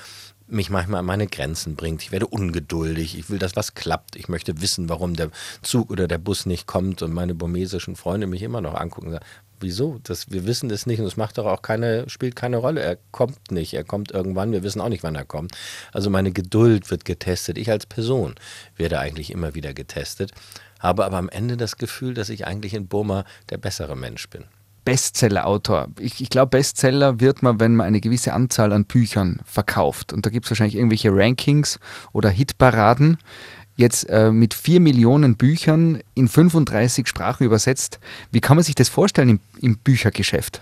mich 0.46 0.70
manchmal 0.70 1.00
an 1.00 1.06
meine 1.06 1.26
Grenzen 1.26 1.74
bringt. 1.74 2.02
Ich 2.02 2.12
werde 2.12 2.26
ungeduldig, 2.26 3.18
ich 3.18 3.30
will, 3.30 3.38
dass 3.38 3.56
was 3.56 3.74
klappt. 3.74 4.16
Ich 4.16 4.28
möchte 4.28 4.60
wissen, 4.60 4.88
warum 4.88 5.16
der 5.16 5.30
Zug 5.62 5.90
oder 5.90 6.06
der 6.06 6.18
Bus 6.18 6.46
nicht 6.46 6.66
kommt 6.66 7.02
und 7.02 7.12
meine 7.12 7.34
burmesischen 7.34 7.96
Freunde 7.96 8.26
mich 8.26 8.42
immer 8.42 8.60
noch 8.60 8.74
angucken 8.74 9.06
und 9.06 9.12
sagen, 9.14 9.24
wieso? 9.60 9.98
Das, 10.02 10.30
wir 10.30 10.46
wissen 10.46 10.68
das 10.68 10.86
nicht 10.86 11.00
und 11.00 11.06
es 11.06 11.16
macht 11.16 11.38
doch 11.38 11.46
auch 11.46 11.62
keine, 11.62 12.08
spielt 12.08 12.36
keine 12.36 12.58
Rolle. 12.58 12.82
Er 12.82 12.98
kommt 13.10 13.50
nicht, 13.50 13.74
er 13.74 13.84
kommt 13.84 14.10
irgendwann, 14.12 14.52
wir 14.52 14.62
wissen 14.62 14.80
auch 14.80 14.88
nicht, 14.88 15.02
wann 15.02 15.14
er 15.14 15.24
kommt. 15.24 15.52
Also 15.92 16.10
meine 16.10 16.32
Geduld 16.32 16.90
wird 16.90 17.04
getestet. 17.04 17.58
Ich 17.58 17.70
als 17.70 17.86
Person 17.86 18.34
werde 18.76 18.98
eigentlich 18.98 19.30
immer 19.30 19.54
wieder 19.54 19.74
getestet, 19.74 20.32
habe 20.80 21.04
aber 21.04 21.16
am 21.16 21.28
Ende 21.28 21.56
das 21.56 21.76
Gefühl, 21.76 22.14
dass 22.14 22.28
ich 22.28 22.46
eigentlich 22.46 22.74
in 22.74 22.88
Burma 22.88 23.24
der 23.50 23.58
bessere 23.58 23.96
Mensch 23.96 24.28
bin. 24.28 24.44
Bestseller-Autor. 24.84 25.88
Ich, 25.98 26.20
ich 26.20 26.28
glaube, 26.28 26.50
Bestseller 26.50 27.20
wird 27.20 27.42
man, 27.42 27.58
wenn 27.58 27.74
man 27.74 27.86
eine 27.86 28.00
gewisse 28.00 28.34
Anzahl 28.34 28.72
an 28.72 28.84
Büchern 28.84 29.40
verkauft. 29.44 30.12
Und 30.12 30.26
da 30.26 30.30
gibt 30.30 30.44
es 30.44 30.50
wahrscheinlich 30.50 30.76
irgendwelche 30.76 31.10
Rankings 31.10 31.78
oder 32.12 32.28
Hitparaden 32.28 33.18
jetzt 33.76 34.08
äh, 34.08 34.30
mit 34.30 34.54
vier 34.54 34.80
Millionen 34.80 35.36
Büchern 35.36 36.00
in 36.14 36.28
35 36.28 37.06
Sprachen 37.08 37.44
übersetzt. 37.44 37.98
Wie 38.30 38.40
kann 38.40 38.56
man 38.56 38.64
sich 38.64 38.74
das 38.74 38.88
vorstellen 38.88 39.28
im, 39.28 39.40
im 39.60 39.78
Büchergeschäft? 39.78 40.60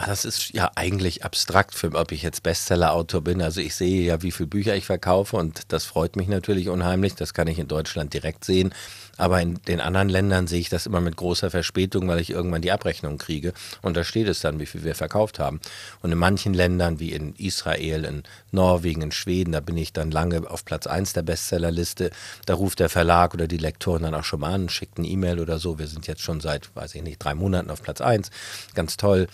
Ach, 0.00 0.06
das 0.06 0.24
ist 0.24 0.52
ja 0.52 0.70
eigentlich 0.76 1.24
abstrakt, 1.24 1.74
für, 1.74 1.92
ob 1.92 2.12
ich 2.12 2.22
jetzt 2.22 2.44
Bestseller-Autor 2.44 3.20
bin. 3.20 3.42
Also 3.42 3.60
ich 3.60 3.74
sehe 3.74 4.04
ja, 4.04 4.22
wie 4.22 4.30
viele 4.30 4.46
Bücher 4.46 4.76
ich 4.76 4.86
verkaufe 4.86 5.36
und 5.36 5.72
das 5.72 5.86
freut 5.86 6.14
mich 6.14 6.28
natürlich 6.28 6.68
unheimlich. 6.68 7.16
Das 7.16 7.34
kann 7.34 7.48
ich 7.48 7.58
in 7.58 7.66
Deutschland 7.66 8.14
direkt 8.14 8.44
sehen. 8.44 8.72
Aber 9.16 9.42
in 9.42 9.54
den 9.64 9.80
anderen 9.80 10.08
Ländern 10.08 10.46
sehe 10.46 10.60
ich 10.60 10.68
das 10.68 10.86
immer 10.86 11.00
mit 11.00 11.16
großer 11.16 11.50
Verspätung, 11.50 12.06
weil 12.06 12.20
ich 12.20 12.30
irgendwann 12.30 12.62
die 12.62 12.70
Abrechnung 12.70 13.18
kriege. 13.18 13.52
Und 13.82 13.96
da 13.96 14.04
steht 14.04 14.28
es 14.28 14.38
dann, 14.38 14.60
wie 14.60 14.66
viel 14.66 14.84
wir 14.84 14.94
verkauft 14.94 15.40
haben. 15.40 15.60
Und 16.00 16.12
in 16.12 16.18
manchen 16.18 16.54
Ländern, 16.54 17.00
wie 17.00 17.10
in 17.10 17.34
Israel, 17.34 18.04
in 18.04 18.22
Norwegen, 18.52 19.02
in 19.02 19.10
Schweden, 19.10 19.50
da 19.50 19.58
bin 19.58 19.76
ich 19.76 19.92
dann 19.92 20.12
lange 20.12 20.48
auf 20.48 20.64
Platz 20.64 20.86
1 20.86 21.14
der 21.14 21.22
Bestsellerliste. 21.22 22.12
Da 22.46 22.54
ruft 22.54 22.78
der 22.78 22.88
Verlag 22.88 23.34
oder 23.34 23.48
die 23.48 23.56
Lektoren 23.56 24.04
dann 24.04 24.14
auch 24.14 24.22
schon 24.22 24.38
mal 24.38 24.52
an, 24.52 24.68
schickt 24.68 24.98
eine 24.98 25.08
E-Mail 25.08 25.40
oder 25.40 25.58
so. 25.58 25.80
Wir 25.80 25.88
sind 25.88 26.06
jetzt 26.06 26.22
schon 26.22 26.40
seit, 26.40 26.70
weiß 26.76 26.94
ich 26.94 27.02
nicht, 27.02 27.18
drei 27.18 27.34
Monaten 27.34 27.72
auf 27.72 27.82
Platz 27.82 28.00
1. 28.00 28.30
Ganz 28.74 28.96
toll. 28.96 29.26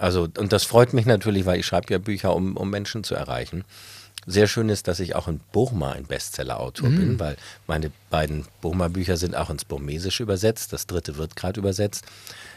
Also, 0.00 0.28
und 0.38 0.52
das 0.52 0.64
freut 0.64 0.94
mich 0.94 1.04
natürlich, 1.04 1.44
weil 1.44 1.60
ich 1.60 1.66
schreibe 1.66 1.92
ja 1.92 1.98
Bücher, 1.98 2.34
um, 2.34 2.56
um 2.56 2.70
Menschen 2.70 3.04
zu 3.04 3.14
erreichen. 3.14 3.64
Sehr 4.26 4.46
schön 4.46 4.70
ist, 4.70 4.88
dass 4.88 4.98
ich 4.98 5.14
auch 5.14 5.28
in 5.28 5.40
Burma 5.52 5.92
ein 5.92 6.04
Bestseller-Autor 6.04 6.88
mhm. 6.88 6.96
bin, 6.96 7.20
weil 7.20 7.36
meine 7.66 7.92
beiden 8.08 8.46
Burma-Bücher 8.62 9.18
sind 9.18 9.36
auch 9.36 9.50
ins 9.50 9.66
Burmesische 9.66 10.22
übersetzt. 10.22 10.72
Das 10.72 10.86
dritte 10.86 11.16
wird 11.16 11.36
gerade 11.36 11.60
übersetzt. 11.60 12.04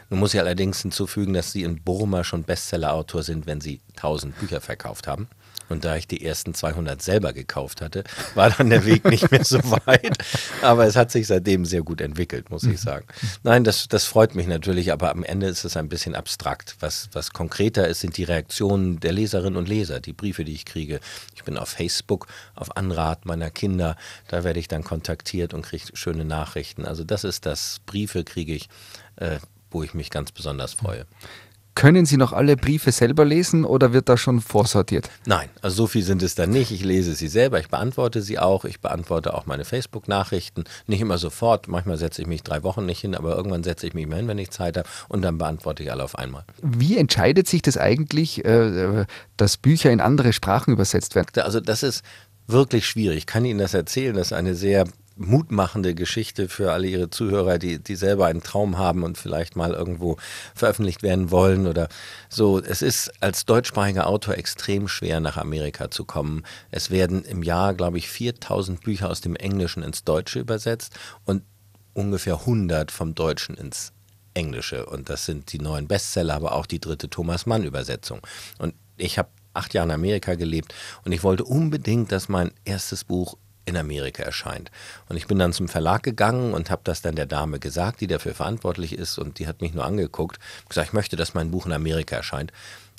Nun 0.10 0.22
muss 0.22 0.34
ich 0.34 0.40
allerdings 0.40 0.81
hinzufügen, 0.81 1.34
dass 1.34 1.51
sie 1.51 1.63
in 1.63 1.81
Burma 1.81 2.24
schon 2.24 2.44
Bestseller-Autor 2.44 3.24
sind, 3.24 3.46
wenn 3.46 3.60
sie 3.60 3.81
1000 3.98 4.39
Bücher 4.39 4.62
verkauft 4.62 5.07
haben. 5.07 5.28
Und 5.74 5.86
da 5.86 5.96
ich 5.96 6.08
die 6.08 6.24
ersten 6.24 6.54
200 6.54 7.02
selber 7.02 7.34
gekauft 7.34 7.81
hatte, 7.81 8.04
war 8.36 8.52
dann 8.52 8.70
der 8.70 8.86
Weg 8.86 9.06
nicht 9.06 9.31
mehr 9.31 9.44
so 9.44 9.58
weit. 9.88 10.20
Aber 10.62 10.86
es 10.86 10.96
hat 10.96 11.10
sich 11.10 11.25
seitdem 11.25 11.66
sehr 11.66 11.81
gut 11.81 12.00
entwickelt, 12.00 12.52
muss 12.52 12.64
ich 12.64 12.80
sagen. 12.80 13.08
Nein, 13.42 13.64
das, 13.64 13.88
das 13.88 14.06
freut 14.06 14.36
mich 14.36 14.46
natürlich, 14.46 14.92
aber 14.92 15.10
am 15.10 15.24
Ende 15.24 15.48
ist 15.48 15.66
es 15.66 15.75
ein 15.75 15.90
bisschen 15.90 16.14
abstrakt. 16.14 16.75
Was, 16.80 17.10
was 17.14 17.34
konkreter 17.34 17.88
ist, 17.88 18.02
sind 18.02 18.18
die 18.18 18.24
Reaktionen 18.24 19.00
der 19.00 19.14
Leserinnen 19.14 19.58
und 19.58 19.68
Leser, 19.68 20.00
die 20.00 20.14
Briefe, 20.14 20.46
die 20.46 20.54
ich 20.54 20.66
kriege. 20.66 21.00
Ich 21.34 21.44
bin 21.44 21.58
auf 21.58 21.70
Facebook, 21.70 22.28
auf 22.54 22.78
Anrat 22.78 23.25
meiner 23.25 23.50
Kinder. 23.50 23.96
Da 24.28 24.44
werde 24.44 24.60
ich 24.60 24.68
dann 24.68 24.84
kontaktiert 24.84 25.56
und 25.56 25.64
kriege 25.64 25.86
schöne 25.96 26.24
Nachrichten. 26.24 26.86
Also 26.86 27.04
das 27.04 27.24
ist 27.24 27.48
das. 27.48 27.81
Briefe 27.88 28.24
kriege 28.24 28.54
ich, 28.54 28.70
äh, 29.16 29.40
wo 29.72 29.81
ich 29.81 29.96
mich 29.96 30.12
ganz 30.12 30.31
besonders 30.31 30.74
freue. 30.74 31.08
Können 31.75 32.06
Sie 32.06 32.18
noch 32.18 32.34
alle 32.34 32.56
Briefe 32.56 32.92
selber 32.92 33.25
lesen 33.25 33.66
oder 33.66 33.94
wird 33.94 34.08
da 34.08 34.16
schon 34.16 34.42
vorsortiert? 34.42 35.10
Nein, 35.25 35.50
also 35.62 35.75
so 35.75 35.88
viel 35.88 36.04
sind 36.04 36.22
es 36.22 36.36
dann 36.36 36.52
nicht. 36.52 36.72
Ich 36.72 36.84
lese 36.84 37.16
sie 37.16 37.28
selber, 37.28 37.60
ich 37.60 37.70
beantworte 37.70 38.22
sie 38.22 38.38
auch. 38.38 38.64
Ich 38.66 38.80
beantworte 38.80 39.34
auch 39.34 39.46
meine 39.46 39.66
Facebook-Nachrichten. 39.66 40.66
Nicht 40.86 41.02
immer 41.02 41.18
sofort. 41.18 41.68
Manchmal 41.68 41.98
setze 41.98 42.22
ich 42.22 42.28
mich 42.28 42.44
drei 42.44 42.64
Wochen 42.64 42.86
nicht 42.86 43.02
hin, 43.02 43.16
aber 43.16 43.36
irgendwann 43.36 43.64
setze 43.64 43.88
ich 43.88 43.94
mich 43.94 44.08
mal 44.08 44.18
hin, 44.18 44.28
wenn 44.28 44.38
ich 44.38 44.52
Zeit 44.52 44.78
habe 44.78 44.88
und 45.10 45.24
dann 45.24 45.38
beantworte 45.38 45.84
ich 45.84 45.92
alle 45.92 46.04
auf 46.04 46.18
einmal. 46.18 46.44
Wie 46.62 46.98
entscheidet 46.98 47.48
sich 47.48 47.62
das 47.62 47.78
eigentlich, 47.78 48.46
äh, 48.46 49.06
dass 49.38 49.58
Bücher 49.58 49.92
in 49.92 50.00
andere 50.00 50.31
Sprachen 50.31 50.74
übersetzt 50.74 51.16
werden? 51.16 51.28
Also 51.42 51.60
das 51.60 51.81
ist 51.81 52.04
wirklich 52.48 52.86
schwierig. 52.86 53.18
Ich 53.18 53.25
kann 53.25 53.46
Ihnen 53.46 53.60
das 53.60 53.74
erzählen. 53.74 54.15
Das 54.15 54.27
ist 54.27 54.34
eine 54.34 54.56
sehr 54.56 54.86
mutmachende 55.15 55.93
Geschichte 55.93 56.50
für 56.50 56.72
alle 56.72 56.88
Ihre 56.88 57.10
Zuhörer, 57.10 57.58
die, 57.60 57.79
die 57.79 57.96
selber 57.96 58.25
einen 58.25 58.41
Traum 58.41 58.77
haben 58.77 59.03
und 59.03 59.17
vielleicht 59.17 59.55
mal 59.55 59.72
irgendwo 59.72 60.17
veröffentlicht 60.55 61.03
werden 61.03 61.32
wollen 61.32 61.67
oder 61.67 61.88
so. 62.29 62.60
Es 62.60 62.82
ist 62.82 63.12
als 63.22 63.46
deutschsprachiger 63.46 64.08
Autor 64.08 64.38
extrem 64.38 64.88
schwer, 64.88 65.20
nach 65.20 65.38
Amerika 65.38 65.91
zu 65.91 66.05
kommen. 66.05 66.43
Es 66.72 66.89
werden 66.89 67.24
im 67.24 67.43
Jahr, 67.43 67.74
glaube 67.74 67.98
ich, 67.98 68.10
4000 68.10 68.82
Bücher 68.82 69.10
aus 69.10 69.22
dem 69.22 69.36
Englischen 69.36 69.84
ins 69.84 70.03
Deutsche 70.03 70.39
übersetzt 70.39 70.93
und 71.25 71.43
ungefähr 71.93 72.39
100 72.39 72.91
vom 72.91 73.13
Deutschen 73.15 73.55
ins 73.55 73.93
Englische. 74.34 74.86
Und 74.86 75.10
das 75.10 75.25
sind 75.25 75.53
die 75.53 75.60
neuen 75.60 75.88
Bestseller, 75.88 76.34
aber 76.34 76.53
auch 76.53 76.65
die 76.65 76.79
dritte 76.79 77.10
Thomas 77.10 77.46
Mann-Übersetzung. 77.46 78.22
Und 78.58 78.74
ich 78.98 79.17
habe 79.17 79.29
acht 79.53 79.74
Jahre 79.74 79.89
in 79.89 79.93
Amerika 79.93 80.36
gelebt 80.36 80.74
und 81.05 81.12
ich 81.12 81.24
wollte 81.24 81.43
unbedingt, 81.43 82.12
dass 82.12 82.29
mein 82.29 82.51
erstes 82.65 83.03
Buch 83.03 83.38
in 83.65 83.77
Amerika 83.77 84.24
erscheint. 84.24 84.72
Und 85.10 85.17
ich 85.17 85.27
bin 85.27 85.39
dann 85.39 85.53
zum 85.53 85.67
Verlag 85.67 86.03
gegangen 86.03 86.53
und 86.53 86.70
habe 86.70 86.82
das 86.84 87.01
dann 87.01 87.15
der 87.15 87.25
Dame 87.25 87.60
gesagt, 87.60 88.01
die 88.01 88.08
dafür 88.08 88.34
verantwortlich 88.34 88.93
ist 88.93 89.17
und 89.17 89.39
die 89.39 89.48
hat 89.48 89.62
mich 89.62 89.74
nur 89.74 89.86
angeguckt, 89.86 90.39
gesagt, 90.67 90.89
ich 90.89 90.93
möchte, 90.93 91.15
dass 91.15 91.34
mein 91.34 91.51
Buch 91.51 91.65
in 91.65 91.72
Amerika 91.72 92.15
erscheint. 92.15 92.51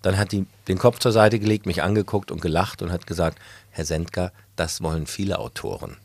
Dann 0.02 0.18
hat 0.18 0.32
die 0.32 0.46
den 0.68 0.78
Kopf 0.78 0.98
zur 0.98 1.12
Seite 1.12 1.38
gelegt, 1.38 1.66
mich 1.66 1.82
angeguckt 1.82 2.30
und 2.30 2.42
gelacht 2.42 2.82
und 2.82 2.92
hat 2.92 3.06
gesagt, 3.06 3.38
Herr 3.70 3.84
Sendker, 3.84 4.32
das 4.56 4.82
wollen 4.82 5.06
viele 5.06 5.38
Autoren. 5.38 5.96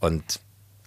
Und 0.00 0.40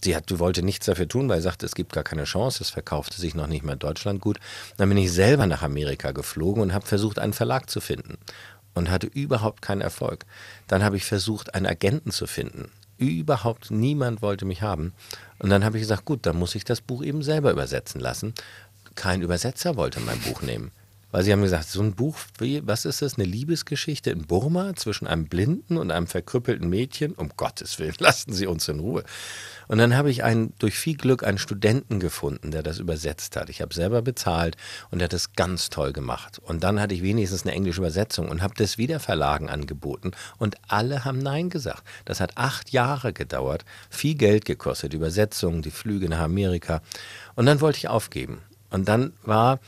sie 0.04 0.16
hat, 0.16 0.38
wollte 0.40 0.63
nichts 0.63 0.86
dafür 0.86 1.08
tun, 1.08 1.28
weil 1.28 1.38
sie 1.38 1.44
sagte, 1.44 1.66
es 1.66 1.75
gibt 1.75 1.94
gar 1.94 2.04
keine 2.04 2.24
Chance, 2.25 2.63
es 2.63 2.70
verkaufte 2.70 3.20
sich 3.20 3.36
noch 3.36 3.48
nicht 3.48 3.63
mehr 3.63 3.74
in 3.74 3.80
Deutschland 3.80 4.22
gut. 4.22 4.40
Dann 4.78 4.90
bin 4.90 4.98
ich 4.98 5.12
selber 5.12 5.48
nach 5.48 5.63
Amerika 5.63 6.12
geflogen 6.12 6.62
und 6.62 6.74
habe 6.74 6.86
versucht, 6.86 7.20
einen 7.20 7.34
Verlag 7.34 7.70
zu 7.70 7.82
finden 7.82 8.18
und 8.74 8.90
hatte 8.90 9.08
überhaupt 9.08 9.62
keinen 9.62 9.82
Erfolg. 9.82 10.25
Dann 10.68 10.84
habe 10.84 10.98
ich 10.98 11.06
versucht, 11.06 11.56
einen 11.56 11.66
Agenten 11.66 12.12
zu 12.12 12.28
finden 12.28 12.72
überhaupt 13.05 13.72
niemand 13.72 14.22
wollte 14.22 14.46
mich 14.46 14.62
haben. 14.62 14.93
Und 15.39 15.50
dann 15.50 15.63
habe 15.63 15.77
ich 15.77 15.84
gesagt, 15.84 16.05
gut, 16.05 16.25
dann 16.25 16.38
muss 16.38 16.55
ich 16.55 16.63
das 16.63 16.81
Buch 16.81 17.03
eben 17.03 17.24
selber 17.24 17.51
übersetzen 17.51 18.01
lassen. 18.01 18.34
Kein 18.96 19.22
Übersetzer 19.22 19.75
wollte 19.75 20.00
mein 20.01 20.20
Buch 20.20 20.41
nehmen. 20.41 20.72
Weil 21.12 21.24
sie 21.24 21.32
haben 21.32 21.41
gesagt, 21.41 21.68
so 21.68 21.82
ein 21.82 21.94
Buch, 21.94 22.18
wie, 22.39 22.65
was 22.65 22.86
ist 22.86 23.01
das, 23.01 23.18
eine 23.18 23.25
Liebesgeschichte 23.25 24.10
in 24.12 24.25
Burma 24.25 24.74
zwischen 24.75 25.08
einem 25.08 25.25
Blinden 25.27 25.77
und 25.77 25.91
einem 25.91 26.08
verkrüppelten 26.08 26.70
Mädchen? 26.70 27.13
Um 27.13 27.30
Gottes 27.36 27.80
Willen, 27.80 27.96
lassen 28.00 28.34
Sie 28.34 28.48
uns 28.48 28.68
in 28.68 28.80
Ruhe. 28.80 29.03
Und 29.68 29.77
dann 29.77 29.96
habe 29.96 30.10
ich 30.10 30.24
einen, 30.24 30.53
durch 30.60 30.77
viel 30.77 30.98
Glück 30.98 31.24
einen 31.24 31.38
Studenten 31.38 32.00
gefunden, 32.00 32.51
der 32.51 32.63
das 32.63 32.80
übersetzt 32.80 33.36
hat. 33.36 33.50
Ich 33.50 33.62
habe 33.62 33.74
selber 33.74 34.01
bezahlt 34.01 34.58
und 34.89 35.00
der 35.00 35.06
hat 35.06 35.13
das 35.13 35.34
ganz 35.34 35.70
toll 35.70 35.94
gemacht. 35.94 36.39
Und 36.39 36.63
dann 36.63 36.80
hatte 36.80 36.94
ich 36.94 37.01
wenigstens 37.01 37.44
eine 37.44 37.53
englische 37.53 37.80
Übersetzung 37.80 38.30
und 38.30 38.41
habe 38.41 38.53
das 38.58 38.77
wieder 38.77 39.00
Verlagen 39.00 39.50
angeboten 39.50 40.12
und 40.38 40.58
alle 40.68 41.06
haben 41.06 41.20
Nein 41.20 41.50
gesagt. 41.50 41.84
Das 42.06 42.20
hat 42.20 42.38
acht 42.38 42.72
Jahre 42.72 43.13
gedauert, 43.13 43.65
viel 43.89 44.15
Geld 44.15 44.46
gekostet, 44.46 44.94
Übersetzungen, 44.94 45.62
die 45.62 45.72
Flüge 45.72 46.10
nach 46.10 46.20
Amerika. 46.20 46.82
Und 47.36 47.46
dann 47.46 47.62
wollte 47.62 47.77
ich 47.77 47.88
aufgeben. 47.88 48.41
Und 48.72 48.88
dann 48.88 49.13
war 49.24 49.60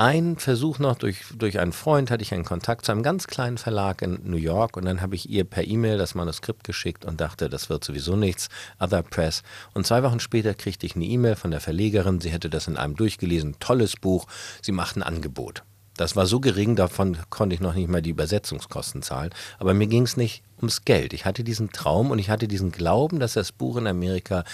ein 0.00 0.38
Versuch 0.38 0.78
noch 0.78 0.96
durch, 0.96 1.24
durch 1.36 1.58
einen 1.58 1.74
Freund 1.74 2.10
hatte 2.10 2.22
ich 2.22 2.32
einen 2.32 2.46
Kontakt 2.46 2.86
zu 2.86 2.92
einem 2.92 3.02
ganz 3.02 3.26
kleinen 3.26 3.58
Verlag 3.58 4.00
in 4.00 4.18
New 4.24 4.38
York 4.38 4.78
und 4.78 4.86
dann 4.86 5.02
habe 5.02 5.14
ich 5.14 5.28
ihr 5.28 5.44
per 5.44 5.66
E-Mail 5.66 5.98
das 5.98 6.14
Manuskript 6.14 6.64
geschickt 6.64 7.04
und 7.04 7.20
dachte, 7.20 7.50
das 7.50 7.68
wird 7.68 7.84
sowieso 7.84 8.16
nichts, 8.16 8.48
Other 8.78 9.02
Press. 9.02 9.42
Und 9.74 9.86
zwei 9.86 10.02
Wochen 10.02 10.18
später 10.18 10.54
kriegte 10.54 10.86
ich 10.86 10.96
eine 10.96 11.04
E-Mail 11.04 11.36
von 11.36 11.50
der 11.50 11.60
Verlegerin, 11.60 12.18
sie 12.18 12.30
hätte 12.30 12.48
das 12.48 12.66
in 12.66 12.78
einem 12.78 12.96
durchgelesen, 12.96 13.56
tolles 13.60 13.94
Buch, 13.94 14.26
sie 14.62 14.72
macht 14.72 14.96
ein 14.96 15.02
Angebot. 15.02 15.64
Das 15.98 16.16
war 16.16 16.24
so 16.24 16.40
gering, 16.40 16.76
davon 16.76 17.18
konnte 17.28 17.54
ich 17.54 17.60
noch 17.60 17.74
nicht 17.74 17.90
mal 17.90 18.00
die 18.00 18.08
Übersetzungskosten 18.08 19.02
zahlen. 19.02 19.34
Aber 19.58 19.74
mir 19.74 19.86
ging 19.86 20.04
es 20.04 20.16
nicht 20.16 20.42
ums 20.56 20.86
Geld. 20.86 21.12
Ich 21.12 21.26
hatte 21.26 21.44
diesen 21.44 21.72
Traum 21.72 22.10
und 22.10 22.18
ich 22.18 22.30
hatte 22.30 22.48
diesen 22.48 22.72
Glauben, 22.72 23.20
dass 23.20 23.34
das 23.34 23.52
Buch 23.52 23.76
in 23.76 23.86
Amerika 23.86 24.44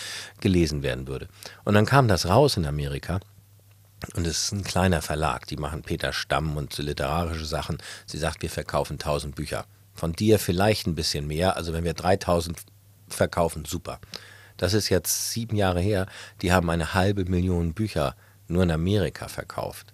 gelesen 0.40 0.82
werden 0.82 1.06
würde. 1.06 1.28
Und 1.62 1.74
dann 1.74 1.86
kam 1.86 2.08
das 2.08 2.26
raus 2.26 2.56
in 2.56 2.66
Amerika. 2.66 3.20
Und 4.14 4.26
es 4.26 4.44
ist 4.44 4.52
ein 4.52 4.64
kleiner 4.64 5.02
Verlag, 5.02 5.46
die 5.46 5.56
machen 5.56 5.82
Peter 5.82 6.12
Stamm 6.12 6.56
und 6.56 6.76
literarische 6.78 7.46
Sachen. 7.46 7.78
Sie 8.06 8.18
sagt, 8.18 8.42
wir 8.42 8.50
verkaufen 8.50 8.94
1000 8.94 9.34
Bücher. 9.34 9.64
Von 9.94 10.12
dir 10.12 10.38
vielleicht 10.38 10.86
ein 10.86 10.94
bisschen 10.94 11.26
mehr. 11.26 11.56
Also 11.56 11.72
wenn 11.72 11.84
wir 11.84 11.94
3000 11.94 12.58
verkaufen, 13.08 13.64
super. 13.64 13.98
Das 14.56 14.74
ist 14.74 14.88
jetzt 14.88 15.32
sieben 15.32 15.56
Jahre 15.56 15.80
her. 15.80 16.06
Die 16.42 16.52
haben 16.52 16.70
eine 16.70 16.94
halbe 16.94 17.24
Million 17.24 17.74
Bücher 17.74 18.14
nur 18.48 18.62
in 18.62 18.70
Amerika 18.70 19.28
verkauft. 19.28 19.92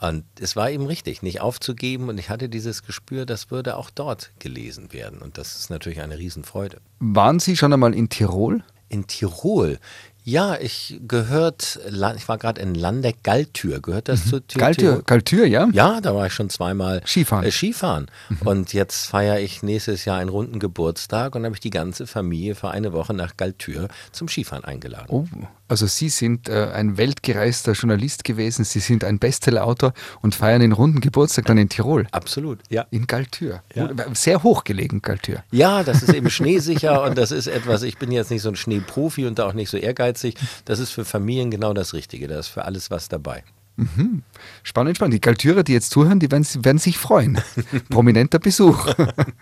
Und 0.00 0.24
es 0.40 0.56
war 0.56 0.70
eben 0.70 0.86
richtig, 0.86 1.22
nicht 1.22 1.40
aufzugeben. 1.40 2.08
Und 2.08 2.18
ich 2.18 2.28
hatte 2.28 2.48
dieses 2.48 2.82
Gespür, 2.82 3.24
das 3.24 3.50
würde 3.50 3.76
auch 3.76 3.90
dort 3.90 4.32
gelesen 4.40 4.92
werden. 4.92 5.20
Und 5.20 5.38
das 5.38 5.56
ist 5.56 5.70
natürlich 5.70 6.00
eine 6.00 6.18
Riesenfreude. 6.18 6.80
Waren 6.98 7.38
Sie 7.38 7.56
schon 7.56 7.72
einmal 7.72 7.94
in 7.94 8.08
Tirol? 8.08 8.64
In 8.88 9.06
Tirol? 9.06 9.78
Ja, 10.24 10.56
ich 10.60 11.00
gehört, 11.06 11.80
ich 12.16 12.28
war 12.28 12.38
gerade 12.38 12.60
in 12.60 12.74
Landeck, 12.74 13.24
Galtür. 13.24 13.80
Gehört 13.80 14.08
das 14.08 14.26
mhm. 14.26 14.30
zu 14.30 14.40
Tirol? 14.40 14.60
Galtür, 14.60 15.02
Galtür, 15.02 15.46
ja? 15.46 15.68
Ja, 15.72 16.00
da 16.00 16.14
war 16.14 16.26
ich 16.26 16.32
schon 16.32 16.48
zweimal 16.48 17.02
Skifahren. 17.04 17.44
Äh, 17.44 17.50
Skifahren. 17.50 18.06
Mhm. 18.28 18.46
Und 18.46 18.72
jetzt 18.72 19.06
feiere 19.06 19.40
ich 19.40 19.62
nächstes 19.62 20.04
Jahr 20.04 20.18
einen 20.18 20.30
runden 20.30 20.60
Geburtstag 20.60 21.34
und 21.34 21.44
habe 21.44 21.56
ich 21.56 21.60
die 21.60 21.70
ganze 21.70 22.06
Familie 22.06 22.54
für 22.54 22.70
eine 22.70 22.92
Woche 22.92 23.14
nach 23.14 23.36
Galtür 23.36 23.88
zum 24.12 24.28
Skifahren 24.28 24.64
eingeladen. 24.64 25.08
Oh, 25.08 25.26
also 25.72 25.86
Sie 25.86 26.10
sind 26.10 26.50
äh, 26.50 26.68
ein 26.74 26.98
weltgereister 26.98 27.72
Journalist 27.72 28.24
gewesen, 28.24 28.62
Sie 28.62 28.78
sind 28.78 29.04
ein 29.04 29.18
Bestsellerautor 29.18 29.94
und 30.20 30.34
feiern 30.34 30.60
den 30.60 30.72
runden 30.72 31.00
Geburtstag 31.00 31.46
dann 31.46 31.56
in 31.56 31.70
Tirol. 31.70 32.06
Absolut, 32.12 32.58
ja. 32.68 32.84
In 32.90 33.06
Galtür. 33.06 33.62
Ja. 33.74 33.88
Sehr 34.12 34.42
hoch 34.42 34.64
gelegen, 34.64 35.00
Galtür. 35.00 35.42
Ja, 35.50 35.82
das 35.82 36.02
ist 36.02 36.12
eben 36.12 36.28
schneesicher 36.28 37.02
und 37.04 37.16
das 37.16 37.32
ist 37.32 37.46
etwas, 37.46 37.84
ich 37.84 37.96
bin 37.96 38.12
jetzt 38.12 38.30
nicht 38.30 38.42
so 38.42 38.50
ein 38.50 38.56
Schneeprofi 38.56 39.24
und 39.24 39.38
da 39.38 39.46
auch 39.46 39.54
nicht 39.54 39.70
so 39.70 39.78
ehrgeizig. 39.78 40.34
Das 40.66 40.78
ist 40.78 40.90
für 40.90 41.06
Familien 41.06 41.50
genau 41.50 41.72
das 41.72 41.94
Richtige. 41.94 42.28
Da 42.28 42.38
ist 42.38 42.48
für 42.48 42.66
alles 42.66 42.90
was 42.90 43.08
dabei. 43.08 43.42
Mhm. 43.76 44.22
Spannend, 44.62 44.96
spannend. 44.96 45.14
Die 45.14 45.20
Kaltürer, 45.20 45.62
die 45.62 45.72
jetzt 45.72 45.90
zuhören, 45.90 46.20
die 46.20 46.30
werden, 46.30 46.46
werden 46.62 46.78
sich 46.78 46.98
freuen. 46.98 47.40
Prominenter 47.88 48.38
Besuch. 48.38 48.94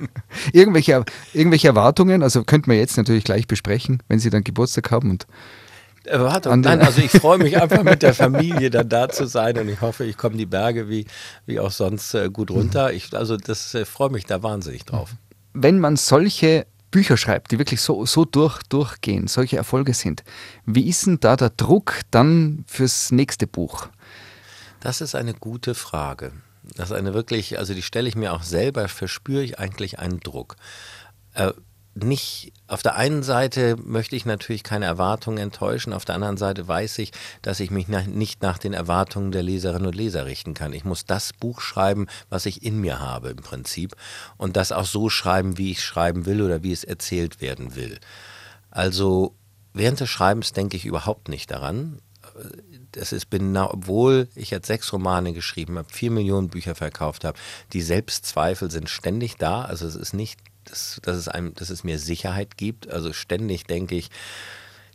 irgendwelche, 0.53 1.05
irgendwelche 1.33 1.67
Erwartungen, 1.67 2.23
also 2.23 2.45
könnten 2.45 2.71
wir 2.71 2.79
jetzt 2.79 2.97
natürlich 2.97 3.25
gleich 3.25 3.49
besprechen, 3.49 4.01
wenn 4.07 4.21
Sie 4.21 4.31
dann 4.31 4.45
Geburtstag 4.45 4.93
haben 4.93 5.11
und 5.11 5.27
Erwartung. 6.04 6.61
Nein, 6.61 6.80
also 6.80 7.00
ich 7.00 7.11
freue 7.11 7.38
mich 7.38 7.61
einfach 7.61 7.83
mit 7.83 8.02
der 8.02 8.14
Familie 8.14 8.71
dann 8.71 8.88
da 8.88 9.09
zu 9.09 9.26
sein 9.26 9.59
und 9.59 9.69
ich 9.69 9.80
hoffe, 9.80 10.04
ich 10.04 10.16
komme 10.16 10.37
die 10.37 10.47
Berge 10.47 10.88
wie, 10.88 11.07
wie 11.47 11.61
auch 11.61 11.71
sonst 11.71 12.14
äh, 12.14 12.30
gut 12.30 12.50
runter. 12.50 12.92
Ich, 12.92 13.14
also 13.14 13.37
das 13.37 13.75
äh, 13.75 13.85
freue 13.85 14.11
mich 14.11 14.25
da 14.25 14.42
wahnsinnig 14.42 14.85
drauf. 14.85 15.14
Wenn 15.52 15.78
man 15.78 15.97
solche 15.97 16.66
Bücher 16.90 17.16
schreibt, 17.16 17.52
die 17.52 17.59
wirklich 17.59 17.80
so, 17.80 18.04
so 18.07 18.25
durch, 18.25 18.62
durchgehen, 18.64 19.28
solche 19.28 19.57
Erfolge 19.57 19.95
sind, 19.95 20.25
wie 20.66 20.88
ist 20.88 21.07
denn 21.07 21.21
da 21.21 21.37
der 21.37 21.50
Druck 21.50 22.00
dann 22.11 22.64
fürs 22.66 23.12
nächste 23.12 23.47
Buch? 23.47 23.88
Das 24.80 25.00
ist 25.00 25.14
eine 25.14 25.35
gute 25.35 25.75
Frage. 25.75 26.33
Das 26.76 26.90
ist 26.90 26.97
eine 26.97 27.14
wirklich, 27.14 27.59
also 27.59 27.75
die 27.75 27.83
stelle 27.83 28.09
ich 28.09 28.16
mir 28.16 28.33
auch 28.33 28.42
selber, 28.42 28.88
verspüre 28.88 29.42
ich 29.42 29.59
eigentlich 29.59 29.99
einen 29.99 30.21
Druck. 30.21 30.57
Äh, 31.35 31.52
nicht, 32.04 32.52
auf 32.66 32.83
der 32.83 32.97
einen 32.97 33.23
Seite 33.23 33.76
möchte 33.83 34.16
ich 34.16 34.26
natürlich 34.26 34.62
keine 34.62 34.85
Erwartungen 34.85 35.38
enttäuschen, 35.38 35.92
auf 35.92 36.04
der 36.04 36.14
anderen 36.14 36.37
Seite 36.37 36.66
weiß 36.66 36.99
ich, 36.99 37.12
dass 37.42 37.61
ich 37.61 37.71
mich 37.71 37.88
nach, 37.88 38.07
nicht 38.07 38.42
nach 38.42 38.59
den 38.59 38.73
Erwartungen 38.73 39.33
der 39.33 39.42
Leserinnen 39.42 39.87
und 39.87 39.95
Leser 39.95 40.26
richten 40.26 40.54
kann. 40.54 40.73
Ich 40.73 40.85
muss 40.85 41.04
das 41.04 41.33
Buch 41.33 41.61
schreiben, 41.61 42.07
was 42.28 42.47
ich 42.47 42.62
in 42.62 42.80
mir 42.80 43.00
habe 43.00 43.30
im 43.30 43.37
Prinzip 43.37 43.97
und 44.37 44.57
das 44.57 44.73
auch 44.73 44.85
so 44.85 45.09
schreiben, 45.09 45.59
wie 45.59 45.73
ich 45.73 45.83
schreiben 45.83 46.26
will 46.26 46.42
oder 46.42 46.62
wie 46.62 46.73
es 46.73 46.85
erzählt 46.85 47.40
werden 47.40 47.75
will. 47.76 47.99
Also 48.71 49.35
während 49.73 50.00
des 50.00 50.11
Schreibens 50.11 50.52
denke 50.52 50.76
ich 50.76 50.87
überhaupt 50.87 51.28
nicht 51.28 51.50
daran. 51.50 52.00
Das 52.92 53.12
ist, 53.12 53.30
bin, 53.30 53.57
obwohl 53.57 54.28
ich 54.35 54.50
jetzt 54.50 54.66
sechs 54.66 54.92
Romane 54.92 55.33
geschrieben 55.33 55.78
habe, 55.78 55.92
vier 55.92 56.11
Millionen 56.11 56.49
Bücher 56.49 56.75
verkauft 56.75 57.25
habe, 57.25 57.38
die 57.73 57.83
Selbstzweifel 57.83 58.71
sind 58.71 58.88
ständig 58.88 59.37
da. 59.37 59.62
Also 59.62 59.87
es 59.87 59.95
ist 59.95 60.12
nicht 60.12 60.40
dass, 60.71 61.00
dass, 61.03 61.17
es 61.17 61.29
einem, 61.29 61.55
dass 61.55 61.71
es 61.71 61.85
mir 61.85 61.99
Sicherheit 61.99 62.57
gibt. 62.57 62.89
Also 62.89 63.12
ständig 63.12 63.65
denke 63.65 63.97
ich, 63.97 64.11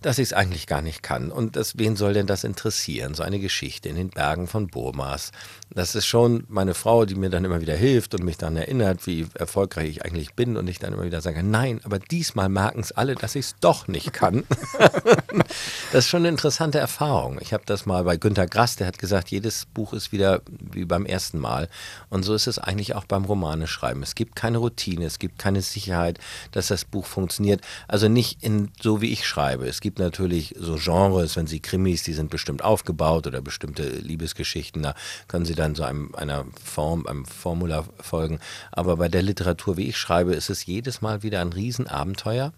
dass 0.06 0.20
ich 0.20 0.28
es 0.28 0.34
eigentlich 0.34 0.68
gar 0.68 0.84
nicht 0.84 1.02
kann. 1.02 1.32
Und 1.32 1.56
das, 1.56 1.80
wen 1.80 1.96
soll 1.96 2.14
denn 2.14 2.28
das 2.28 2.44
interessieren? 2.44 3.16
So 3.16 3.24
eine 3.24 3.40
Geschichte 3.40 3.90
in 3.90 3.96
den 3.96 4.10
Bergen 4.10 4.46
von 4.46 4.68
Burmas. 4.68 5.32
Das 5.74 5.96
ist 5.96 6.06
schon 6.06 6.44
meine 6.48 6.76
Frau, 6.76 7.06
die 7.06 7.16
mir 7.16 7.32
dann 7.32 7.44
immer 7.44 7.60
wieder 7.60 7.76
hilft 7.76 8.14
und 8.14 8.24
mich 8.24 8.38
dann 8.38 8.56
erinnert, 8.56 9.08
wie 9.08 9.26
erfolgreich 9.34 9.90
ich 9.90 10.06
eigentlich 10.06 10.36
bin. 10.36 10.58
Und 10.58 10.68
ich 10.68 10.78
dann 10.78 10.94
immer 10.94 11.06
wieder 11.06 11.22
sage, 11.22 11.42
nein, 11.42 11.82
aber 11.84 11.98
diesmal 11.98 12.50
merken 12.50 12.82
es 12.82 12.92
alle, 12.92 13.16
dass 13.16 13.34
ich 13.34 13.46
es 13.46 13.56
doch 13.62 13.88
nicht 13.88 14.14
kann. 14.14 14.44
das 15.92 16.06
ist 16.06 16.08
schon 16.08 16.22
eine 16.22 16.30
interessante 16.30 16.78
Erfahrung. 16.78 17.40
Ich 17.42 17.52
habe 17.52 17.64
das 17.66 17.88
mal 17.88 18.04
bei 18.04 18.16
Günter 18.16 18.46
Grass, 18.46 18.76
der 18.76 18.86
hat 18.86 19.00
gesagt, 19.00 19.30
jedes 19.30 19.66
Buch 19.66 19.92
ist 19.92 20.12
wieder 20.12 20.44
wie 20.46 20.86
beim 20.86 21.08
ersten 21.08 21.40
Mal. 21.40 21.68
Und 22.10 22.22
so 22.22 22.36
ist 22.36 22.46
es 22.46 22.60
eigentlich 22.60 22.94
auch 22.94 23.06
beim 23.06 23.26
Romaneschreiben. 23.26 24.04
Es 24.04 24.14
gibt 24.14 24.36
keine 24.36 24.60
Routine, 24.60 25.06
es 25.06 25.18
gibt 25.18 25.40
keine 25.40 25.64
Sicherheit, 25.64 26.20
dass 26.52 26.68
das 26.68 26.86
Buch 26.86 27.08
funktioniert. 27.08 27.62
Also 27.88 28.08
nicht 28.08 28.44
in, 28.44 28.70
so 28.80 29.02
wie 29.02 29.12
ich 29.12 29.26
schreibe. 29.26 29.68
Es 29.68 29.82
gibt 29.82 29.95
gibt 29.96 30.00
natürlich 30.00 30.54
so 30.60 30.76
Genres, 30.76 31.38
wenn 31.38 31.48
Sie 31.48 31.62
Krimis, 31.62 32.04
die 32.04 32.12
sind 32.12 32.30
bestimmt 32.30 32.66
aufgebaut 32.66 33.28
oder 33.28 33.42
bestimmte 33.42 33.88
Liebesgeschichten, 33.88 34.84
da 34.84 34.94
können 35.30 35.46
Sie 35.46 35.56
dann 35.56 35.74
so 35.74 35.84
einem, 35.84 36.14
einer 36.16 36.46
Form, 36.62 37.08
einem 37.08 37.24
Formular 37.26 37.86
folgen. 38.02 38.40
Aber 38.74 38.98
bei 38.98 39.08
der 39.08 39.22
Literatur, 39.22 39.78
wie 39.78 39.88
ich 39.88 39.98
schreibe, 39.98 40.34
ist 40.34 40.50
es 40.50 40.66
jedes 40.66 41.02
Mal 41.02 41.24
wieder 41.24 41.40
ein 41.40 41.54
Riesenabenteuer. 41.54 42.52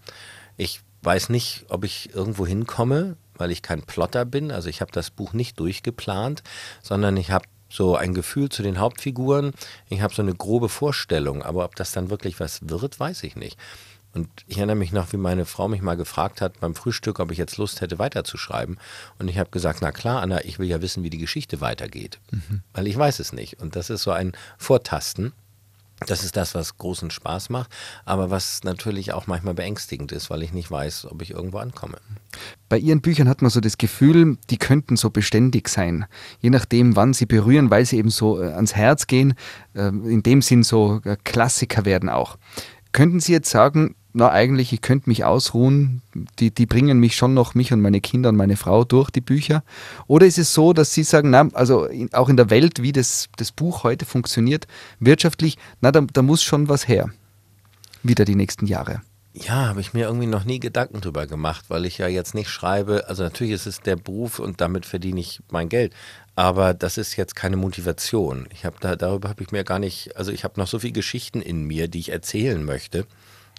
Ich 0.56 0.80
weiß 1.02 1.28
nicht, 1.28 1.66
ob 1.68 1.84
ich 1.84 2.12
irgendwo 2.12 2.44
hinkomme, 2.44 3.16
weil 3.36 3.52
ich 3.52 3.62
kein 3.62 3.82
Plotter 3.82 4.24
bin. 4.24 4.50
Also 4.50 4.68
ich 4.68 4.80
habe 4.80 4.90
das 4.90 5.10
Buch 5.10 5.32
nicht 5.32 5.60
durchgeplant, 5.60 6.42
sondern 6.82 7.16
ich 7.16 7.30
habe 7.30 7.46
so 7.68 7.94
ein 7.94 8.14
Gefühl 8.14 8.48
zu 8.48 8.64
den 8.64 8.78
Hauptfiguren. 8.78 9.52
Ich 9.88 10.00
habe 10.00 10.12
so 10.12 10.22
eine 10.22 10.34
grobe 10.34 10.68
Vorstellung, 10.68 11.44
aber 11.44 11.64
ob 11.64 11.76
das 11.76 11.92
dann 11.92 12.10
wirklich 12.10 12.40
was 12.40 12.68
wird, 12.68 12.98
weiß 12.98 13.22
ich 13.22 13.36
nicht. 13.36 13.56
Und 14.14 14.28
ich 14.46 14.56
erinnere 14.56 14.76
mich 14.76 14.92
noch, 14.92 15.12
wie 15.12 15.16
meine 15.16 15.44
Frau 15.44 15.68
mich 15.68 15.82
mal 15.82 15.96
gefragt 15.96 16.40
hat 16.40 16.60
beim 16.60 16.74
Frühstück, 16.74 17.20
ob 17.20 17.30
ich 17.30 17.38
jetzt 17.38 17.56
Lust 17.56 17.80
hätte, 17.80 17.98
weiterzuschreiben. 17.98 18.78
Und 19.18 19.28
ich 19.28 19.38
habe 19.38 19.50
gesagt, 19.50 19.80
na 19.82 19.92
klar, 19.92 20.22
Anna, 20.22 20.44
ich 20.44 20.58
will 20.58 20.68
ja 20.68 20.80
wissen, 20.80 21.02
wie 21.02 21.10
die 21.10 21.18
Geschichte 21.18 21.60
weitergeht. 21.60 22.18
Mhm. 22.30 22.62
Weil 22.72 22.86
ich 22.86 22.96
weiß 22.96 23.20
es 23.20 23.32
nicht. 23.32 23.60
Und 23.60 23.76
das 23.76 23.90
ist 23.90 24.02
so 24.02 24.10
ein 24.10 24.32
Vortasten. 24.56 25.32
Das 26.06 26.22
ist 26.22 26.36
das, 26.36 26.54
was 26.54 26.78
großen 26.78 27.10
Spaß 27.10 27.50
macht, 27.50 27.70
aber 28.04 28.30
was 28.30 28.62
natürlich 28.62 29.12
auch 29.12 29.26
manchmal 29.26 29.54
beängstigend 29.54 30.12
ist, 30.12 30.30
weil 30.30 30.44
ich 30.44 30.52
nicht 30.52 30.70
weiß, 30.70 31.06
ob 31.06 31.22
ich 31.22 31.32
irgendwo 31.32 31.58
ankomme. 31.58 31.98
Bei 32.68 32.78
Ihren 32.78 33.00
Büchern 33.00 33.28
hat 33.28 33.42
man 33.42 33.50
so 33.50 33.60
das 33.60 33.78
Gefühl, 33.78 34.38
die 34.48 34.58
könnten 34.58 34.96
so 34.96 35.10
beständig 35.10 35.68
sein, 35.68 36.06
je 36.40 36.50
nachdem, 36.50 36.94
wann 36.94 37.14
sie 37.14 37.26
berühren, 37.26 37.70
weil 37.70 37.84
sie 37.84 37.96
eben 37.98 38.10
so 38.10 38.40
äh, 38.40 38.52
ans 38.52 38.76
Herz 38.76 39.08
gehen, 39.08 39.34
äh, 39.74 39.88
in 39.88 40.22
dem 40.22 40.40
Sinn 40.40 40.62
so 40.62 41.00
äh, 41.04 41.16
Klassiker 41.24 41.84
werden 41.84 42.08
auch. 42.08 42.38
Könnten 42.92 43.20
Sie 43.20 43.32
jetzt 43.32 43.50
sagen, 43.50 43.96
na 44.18 44.30
eigentlich, 44.30 44.72
ich 44.72 44.80
könnte 44.80 45.08
mich 45.08 45.24
ausruhen, 45.24 46.02
die, 46.38 46.50
die 46.50 46.66
bringen 46.66 46.98
mich 46.98 47.16
schon 47.16 47.34
noch, 47.34 47.54
mich 47.54 47.72
und 47.72 47.80
meine 47.80 48.00
Kinder 48.00 48.28
und 48.28 48.36
meine 48.36 48.56
Frau 48.56 48.84
durch 48.84 49.10
die 49.10 49.20
Bücher? 49.20 49.62
Oder 50.06 50.26
ist 50.26 50.38
es 50.38 50.52
so, 50.52 50.72
dass 50.72 50.92
Sie 50.92 51.04
sagen, 51.04 51.30
na, 51.30 51.48
also 51.54 51.84
in, 51.84 52.12
auch 52.12 52.28
in 52.28 52.36
der 52.36 52.50
Welt, 52.50 52.82
wie 52.82 52.92
das, 52.92 53.28
das 53.36 53.52
Buch 53.52 53.84
heute 53.84 54.04
funktioniert, 54.04 54.66
wirtschaftlich, 55.00 55.56
na, 55.80 55.92
da, 55.92 56.00
da 56.00 56.22
muss 56.22 56.42
schon 56.42 56.68
was 56.68 56.88
her, 56.88 57.10
wieder 58.02 58.24
die 58.24 58.34
nächsten 58.34 58.66
Jahre? 58.66 59.02
Ja, 59.34 59.68
habe 59.68 59.80
ich 59.80 59.94
mir 59.94 60.06
irgendwie 60.06 60.26
noch 60.26 60.44
nie 60.44 60.58
Gedanken 60.58 61.00
drüber 61.00 61.28
gemacht, 61.28 61.66
weil 61.68 61.84
ich 61.84 61.98
ja 61.98 62.08
jetzt 62.08 62.34
nicht 62.34 62.48
schreibe. 62.48 63.08
Also 63.08 63.22
natürlich 63.22 63.52
ist 63.52 63.66
es 63.66 63.80
der 63.80 63.94
Beruf 63.94 64.40
und 64.40 64.60
damit 64.60 64.84
verdiene 64.84 65.20
ich 65.20 65.40
mein 65.48 65.68
Geld. 65.68 65.94
Aber 66.34 66.74
das 66.74 66.98
ist 66.98 67.14
jetzt 67.16 67.36
keine 67.36 67.56
Motivation. 67.56 68.48
Ich 68.52 68.64
habe 68.64 68.76
da, 68.80 68.96
darüber 68.96 69.28
habe 69.28 69.42
ich 69.44 69.52
mir 69.52 69.62
gar 69.62 69.78
nicht, 69.78 70.16
also 70.16 70.32
ich 70.32 70.42
habe 70.42 70.58
noch 70.58 70.66
so 70.66 70.80
viele 70.80 70.92
Geschichten 70.92 71.40
in 71.40 71.64
mir, 71.64 71.86
die 71.86 72.00
ich 72.00 72.10
erzählen 72.10 72.64
möchte. 72.64 73.06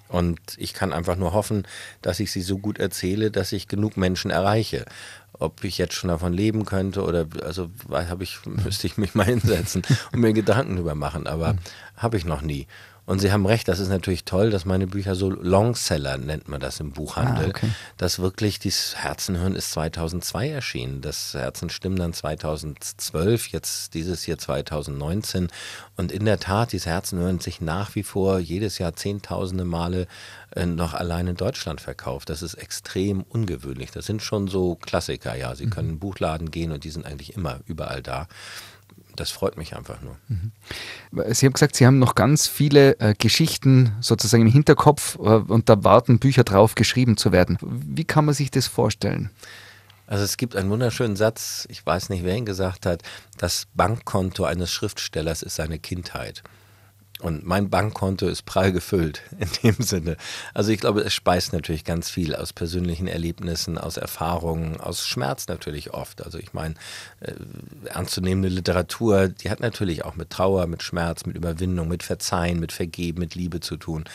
Und 0.10 0.40
ich 0.58 0.74
kann 0.74 0.92
einfach 0.92 1.16
nur 1.16 1.34
hoffen, 1.34 1.68
dass 2.02 2.20
ich 2.20 2.32
sie 2.32 2.42
so 2.42 2.58
gut 2.58 2.80
erzähle, 2.80 3.30
dass 3.30 3.52
ich 3.52 3.68
genug 3.68 3.96
Menschen 3.96 4.32
erreiche. 4.32 4.86
Ob 5.34 5.64
ich 5.64 5.78
jetzt 5.78 5.94
schon 5.94 6.10
davon 6.10 6.34
leben 6.34 6.66
könnte 6.66 7.04
oder 7.04 7.28
also 7.44 7.70
habe 7.92 8.24
ich, 8.24 8.40
müsste 8.46 8.88
ich 8.88 8.98
mich 8.98 9.14
mal 9.14 9.26
hinsetzen 9.26 9.84
und 10.12 10.20
mir 10.20 10.34
Gedanken 10.34 10.76
drüber 10.76 10.96
machen, 10.96 11.28
aber 11.28 11.50
hm. 11.50 11.60
habe 11.96 12.18
ich 12.18 12.26
noch 12.26 12.42
nie. 12.42 12.68
Und 13.10 13.18
Sie 13.18 13.32
haben 13.32 13.48
recht, 13.48 13.68
das 13.68 13.80
ist 13.80 13.90
natürlich 13.90 14.24
toll, 14.24 14.52
dass 14.52 14.66
meine 14.66 14.86
Bücher 14.86 15.16
so 15.16 15.32
Longseller 15.32 16.20
nennt 16.20 16.48
man 16.48 16.60
das 16.60 16.80
im 16.80 16.92
Buchhandel. 16.92 17.48
Ah, 17.48 17.50
okay. 17.50 17.70
Das 17.98 18.20
wirklich, 18.20 18.60
dieses 18.60 18.98
Herzenhören 18.98 19.56
ist 19.56 19.72
2002 19.72 20.50
erschienen, 20.50 21.02
das 21.02 21.34
Herzenstimmen 21.34 21.98
dann 21.98 22.14
2012, 22.14 23.48
jetzt 23.48 23.96
dieses 23.96 24.28
Jahr 24.28 24.38
2019. 24.38 25.48
Und 25.98 26.12
in 26.12 26.24
der 26.24 26.40
Tat, 26.40 26.72
dieses 26.72 26.86
Herzenhören 26.86 27.40
sich 27.40 27.62
nach 27.62 27.96
wie 27.96 28.04
vor 28.04 28.38
jedes 28.38 28.78
Jahr 28.78 28.96
zehntausende 28.96 29.66
Male 29.66 30.06
äh, 30.56 30.68
noch 30.68 30.94
allein 30.94 31.26
in 31.26 31.36
Deutschland 31.36 31.82
verkauft. 31.82 32.30
Das 32.30 32.44
ist 32.44 32.54
extrem 32.54 33.24
ungewöhnlich. 33.24 33.90
Das 33.90 34.06
sind 34.06 34.22
schon 34.22 34.48
so 34.48 34.76
Klassiker, 34.76 35.36
ja. 35.36 35.56
Sie 35.56 35.66
mhm. 35.66 35.70
können 35.72 35.90
in 35.90 35.96
den 35.96 36.00
Buchladen 36.00 36.52
gehen 36.52 36.72
und 36.72 36.84
die 36.84 36.92
sind 36.92 37.08
eigentlich 37.08 37.34
immer 37.36 37.62
überall 37.66 38.04
da 38.04 38.28
das 39.20 39.32
freut 39.32 39.58
mich 39.58 39.76
einfach 39.76 40.02
nur. 40.02 40.16
Mhm. 40.28 40.52
Sie 41.34 41.46
haben 41.46 41.54
gesagt, 41.54 41.76
Sie 41.76 41.86
haben 41.86 42.00
noch 42.00 42.16
ganz 42.16 42.48
viele 42.48 43.00
äh, 43.00 43.14
Geschichten 43.18 43.94
sozusagen 44.00 44.44
im 44.44 44.52
Hinterkopf 44.52 45.16
äh, 45.16 45.20
und 45.20 45.70
da 45.70 45.84
warten 45.84 46.20
Bücher 46.20 46.44
drauf, 46.44 46.76
geschrieben 46.76 47.18
zu 47.18 47.32
werden. 47.32 47.58
Wie 47.62 48.06
kann 48.06 48.26
man 48.26 48.34
sich 48.34 48.52
das 48.52 48.68
vorstellen? 48.68 49.30
Also 50.08 50.24
es 50.24 50.38
gibt 50.38 50.56
einen 50.56 50.70
wunderschönen 50.70 51.16
Satz, 51.16 51.68
ich 51.70 51.86
weiß 51.86 52.10
nicht, 52.10 52.24
wer 52.24 52.36
ihn 52.36 52.46
gesagt 52.46 52.86
hat, 52.86 53.04
das 53.38 53.68
Bankkonto 53.76 54.44
eines 54.44 54.72
Schriftstellers 54.72 55.44
ist 55.44 55.56
seine 55.56 55.78
Kindheit. 55.78 56.42
Und 57.22 57.46
mein 57.46 57.70
Bankkonto 57.70 58.28
ist 58.28 58.46
prall 58.46 58.72
gefüllt 58.72 59.24
in 59.40 59.50
dem 59.64 59.84
Sinne. 59.84 60.16
Also 60.54 60.72
ich 60.72 60.80
glaube, 60.80 61.02
es 61.02 61.14
speist 61.14 61.52
natürlich 61.52 61.84
ganz 61.84 62.10
viel 62.10 62.34
aus 62.34 62.54
persönlichen 62.54 63.08
Erlebnissen, 63.08 63.78
aus 63.78 63.98
Erfahrungen, 63.98 64.80
aus 64.80 65.06
Schmerz 65.06 65.48
natürlich 65.48 65.94
oft. 65.94 66.24
Also 66.24 66.38
ich 66.38 66.54
meine, 66.54 66.76
äh, 67.20 67.34
ernstzunehmende 67.86 68.50
Literatur, 68.50 69.28
die 69.28 69.50
hat 69.50 69.60
natürlich 69.60 70.06
auch 70.06 70.16
mit 70.16 70.30
Trauer, 70.30 70.68
mit 70.68 70.82
Schmerz, 70.82 71.26
mit 71.26 71.36
Überwindung, 71.36 71.90
mit 71.90 72.04
Verzeihen, 72.04 72.60
mit 72.60 72.72
Vergeben, 72.72 73.20
mit 73.20 73.36
Liebe 73.36 73.60
zu 73.60 73.76
tun. 73.76 74.06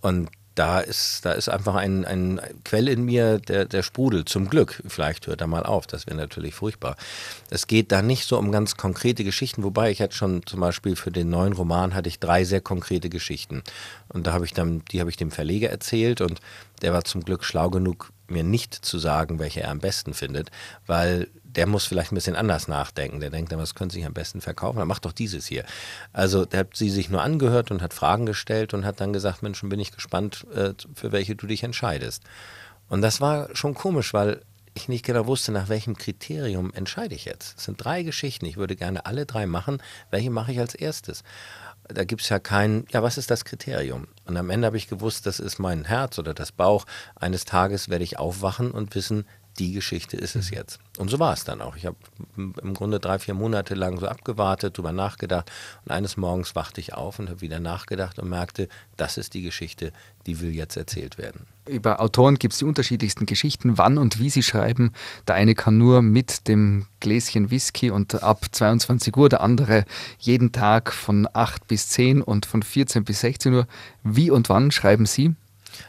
Und 0.00 0.30
da 0.54 0.80
ist, 0.80 1.24
da 1.24 1.32
ist 1.32 1.48
einfach 1.48 1.74
ein, 1.74 2.04
ein 2.04 2.40
Quell 2.64 2.88
in 2.88 3.04
mir, 3.04 3.38
der, 3.38 3.64
der 3.64 3.82
sprudelt. 3.82 4.28
Zum 4.28 4.48
Glück. 4.48 4.82
Vielleicht 4.86 5.26
hört 5.26 5.40
er 5.40 5.46
mal 5.46 5.64
auf. 5.64 5.86
Das 5.86 6.06
wäre 6.06 6.16
natürlich 6.16 6.54
furchtbar. 6.54 6.96
Es 7.50 7.66
geht 7.66 7.90
da 7.92 8.02
nicht 8.02 8.26
so 8.26 8.38
um 8.38 8.52
ganz 8.52 8.76
konkrete 8.76 9.24
Geschichten, 9.24 9.64
wobei 9.64 9.90
ich 9.90 10.00
hatte 10.00 10.14
schon 10.14 10.46
zum 10.46 10.60
Beispiel 10.60 10.96
für 10.96 11.10
den 11.10 11.30
neuen 11.30 11.52
Roman 11.52 11.94
hatte 11.94 12.08
ich 12.08 12.20
drei 12.20 12.44
sehr 12.44 12.60
konkrete 12.60 13.08
Geschichten. 13.08 13.62
Und 14.08 14.26
da 14.26 14.32
habe 14.32 14.44
ich 14.44 14.52
dann, 14.52 14.82
die 14.90 15.00
habe 15.00 15.10
ich 15.10 15.16
dem 15.16 15.30
Verleger 15.30 15.70
erzählt 15.70 16.20
und 16.20 16.40
der 16.82 16.92
war 16.92 17.04
zum 17.04 17.24
Glück 17.24 17.44
schlau 17.44 17.70
genug, 17.70 18.12
mir 18.28 18.44
nicht 18.44 18.74
zu 18.74 18.98
sagen, 18.98 19.38
welche 19.38 19.62
er 19.62 19.70
am 19.70 19.80
besten 19.80 20.14
findet, 20.14 20.50
weil 20.86 21.28
der 21.56 21.66
muss 21.66 21.86
vielleicht 21.86 22.12
ein 22.12 22.16
bisschen 22.16 22.36
anders 22.36 22.68
nachdenken. 22.68 23.20
Der 23.20 23.30
denkt 23.30 23.52
dann, 23.52 23.58
was 23.58 23.74
könnte 23.74 23.94
sich 23.94 24.04
am 24.04 24.14
besten 24.14 24.40
verkaufen? 24.40 24.78
Dann 24.78 24.88
mach 24.88 24.98
doch 24.98 25.12
dieses 25.12 25.46
hier. 25.46 25.64
Also 26.12 26.44
der 26.44 26.60
hat 26.60 26.76
sie 26.76 26.90
sich 26.90 27.10
nur 27.10 27.22
angehört 27.22 27.70
und 27.70 27.82
hat 27.82 27.94
Fragen 27.94 28.26
gestellt 28.26 28.74
und 28.74 28.84
hat 28.84 29.00
dann 29.00 29.12
gesagt, 29.12 29.42
Mensch, 29.42 29.60
bin 29.62 29.80
ich 29.80 29.92
gespannt, 29.92 30.46
äh, 30.54 30.72
für 30.94 31.12
welche 31.12 31.36
du 31.36 31.46
dich 31.46 31.62
entscheidest. 31.62 32.22
Und 32.88 33.02
das 33.02 33.20
war 33.20 33.48
schon 33.54 33.74
komisch, 33.74 34.12
weil 34.12 34.42
ich 34.74 34.88
nicht 34.88 35.04
genau 35.04 35.26
wusste, 35.26 35.52
nach 35.52 35.68
welchem 35.68 35.96
Kriterium 35.96 36.72
entscheide 36.74 37.14
ich 37.14 37.24
jetzt. 37.24 37.58
Es 37.58 37.64
sind 37.64 37.82
drei 37.82 38.02
Geschichten. 38.02 38.44
Ich 38.46 38.56
würde 38.56 38.76
gerne 38.76 39.06
alle 39.06 39.24
drei 39.24 39.46
machen. 39.46 39.80
Welche 40.10 40.30
mache 40.30 40.52
ich 40.52 40.58
als 40.58 40.74
erstes? 40.74 41.22
Da 41.86 42.04
gibt 42.04 42.22
es 42.22 42.28
ja 42.28 42.38
kein, 42.38 42.86
ja, 42.90 43.02
was 43.02 43.18
ist 43.18 43.30
das 43.30 43.44
Kriterium? 43.44 44.08
Und 44.24 44.36
am 44.36 44.50
Ende 44.50 44.66
habe 44.66 44.76
ich 44.76 44.88
gewusst, 44.88 45.26
das 45.26 45.38
ist 45.38 45.58
mein 45.58 45.84
Herz 45.84 46.18
oder 46.18 46.34
das 46.34 46.50
Bauch. 46.50 46.86
Eines 47.14 47.44
Tages 47.44 47.88
werde 47.88 48.04
ich 48.04 48.18
aufwachen 48.18 48.70
und 48.70 48.94
wissen, 48.94 49.26
die 49.58 49.72
Geschichte 49.72 50.16
ist 50.16 50.36
es 50.36 50.50
mhm. 50.50 50.56
jetzt. 50.56 50.78
Und 50.98 51.10
so 51.10 51.18
war 51.18 51.32
es 51.32 51.44
dann 51.44 51.60
auch. 51.60 51.76
Ich 51.76 51.86
habe 51.86 51.96
im 52.36 52.74
Grunde 52.74 53.00
drei, 53.00 53.18
vier 53.18 53.34
Monate 53.34 53.74
lang 53.74 53.98
so 53.98 54.06
abgewartet, 54.06 54.76
drüber 54.76 54.92
nachgedacht 54.92 55.50
und 55.84 55.92
eines 55.92 56.16
Morgens 56.16 56.54
wachte 56.54 56.80
ich 56.80 56.94
auf 56.94 57.18
und 57.18 57.28
habe 57.28 57.40
wieder 57.40 57.60
nachgedacht 57.60 58.18
und 58.18 58.28
merkte, 58.28 58.68
das 58.96 59.16
ist 59.16 59.34
die 59.34 59.42
Geschichte, 59.42 59.92
die 60.26 60.40
will 60.40 60.54
jetzt 60.54 60.76
erzählt 60.76 61.18
werden. 61.18 61.46
Über 61.66 62.00
Autoren 62.00 62.36
gibt 62.36 62.52
es 62.52 62.58
die 62.58 62.64
unterschiedlichsten 62.64 63.26
Geschichten, 63.26 63.78
wann 63.78 63.98
und 63.98 64.18
wie 64.18 64.30
sie 64.30 64.42
schreiben. 64.42 64.92
Der 65.26 65.34
eine 65.34 65.54
kann 65.54 65.78
nur 65.78 66.02
mit 66.02 66.46
dem 66.46 66.86
Gläschen 67.00 67.50
Whisky 67.50 67.90
und 67.90 68.22
ab 68.22 68.46
22 68.52 69.16
Uhr, 69.16 69.28
der 69.28 69.40
andere 69.40 69.84
jeden 70.18 70.52
Tag 70.52 70.92
von 70.92 71.26
8 71.32 71.66
bis 71.66 71.88
10 71.88 72.22
und 72.22 72.46
von 72.46 72.62
14 72.62 73.04
bis 73.04 73.20
16 73.20 73.54
Uhr. 73.54 73.66
Wie 74.02 74.30
und 74.30 74.48
wann 74.48 74.70
schreiben 74.70 75.06
Sie? 75.06 75.34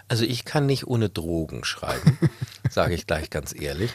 Also 0.08 0.23
ich 0.23 0.45
kann 0.45 0.65
nicht 0.65 0.88
ohne 0.88 1.10
Drogen 1.10 1.63
schreiben, 1.63 2.17
sage 2.75 2.93
ich 2.93 3.07
gleich 3.07 3.29
ganz 3.29 3.55
ehrlich. 3.59 3.91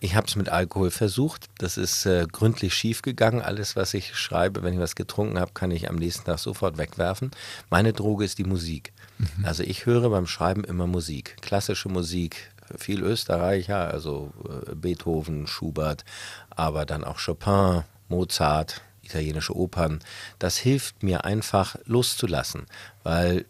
Ich 0.00 0.14
habe 0.14 0.28
es 0.28 0.36
mit 0.36 0.48
Alkohol 0.48 0.92
versucht. 0.92 1.46
Das 1.58 1.76
ist 1.76 2.06
äh, 2.06 2.26
gründlich 2.30 2.72
schief 2.72 3.02
gegangen. 3.02 3.42
Alles, 3.42 3.74
was 3.74 3.94
ich 3.94 4.16
schreibe, 4.16 4.62
wenn 4.62 4.74
ich 4.74 4.78
was 4.78 4.94
getrunken 4.94 5.40
habe, 5.40 5.52
kann 5.52 5.72
ich 5.72 5.90
am 5.90 5.96
nächsten 5.96 6.24
Tag 6.24 6.38
sofort 6.38 6.78
wegwerfen. 6.78 7.32
Meine 7.68 7.92
Droge 7.92 8.24
ist 8.24 8.38
die 8.38 8.44
Musik. 8.44 8.92
Mhm. 9.18 9.44
Also 9.44 9.64
ich 9.64 9.86
höre 9.86 10.08
beim 10.10 10.28
Schreiben 10.28 10.62
immer 10.62 10.86
Musik. 10.86 11.38
Klassische 11.40 11.88
Musik, 11.88 12.52
viel 12.76 13.02
Österreicher, 13.02 13.88
also 13.88 14.32
äh, 14.46 14.74
Beethoven, 14.76 15.48
Schubert, 15.48 16.04
aber 16.50 16.86
dann 16.86 17.02
auch 17.02 17.18
Chopin, 17.18 17.82
Mozart, 18.08 18.82
italienische 19.02 19.56
Opern. 19.56 19.98
Das 20.38 20.58
hilft 20.58 21.02
mir 21.02 21.24
einfach 21.24 21.76
loszulassen, 21.86 22.66
weil 23.02 23.46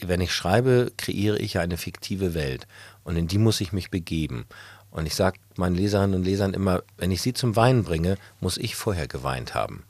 wenn 0.00 0.20
ich 0.20 0.34
schreibe, 0.34 0.90
kreiere 0.96 1.38
ich 1.38 1.58
eine 1.58 1.76
fiktive 1.76 2.34
Welt 2.34 2.66
und 3.04 3.16
in 3.16 3.28
die 3.28 3.38
muss 3.38 3.60
ich 3.60 3.72
mich 3.72 3.90
begeben. 3.90 4.46
Und 4.90 5.06
ich 5.06 5.14
sage 5.14 5.38
meinen 5.56 5.74
Leserinnen 5.74 6.14
und 6.14 6.24
Lesern 6.24 6.54
immer, 6.54 6.82
wenn 6.98 7.10
ich 7.10 7.22
sie 7.22 7.32
zum 7.32 7.56
Weinen 7.56 7.84
bringe, 7.84 8.16
muss 8.40 8.58
ich 8.58 8.76
vorher 8.76 9.08
geweint 9.08 9.54
haben. 9.54 9.84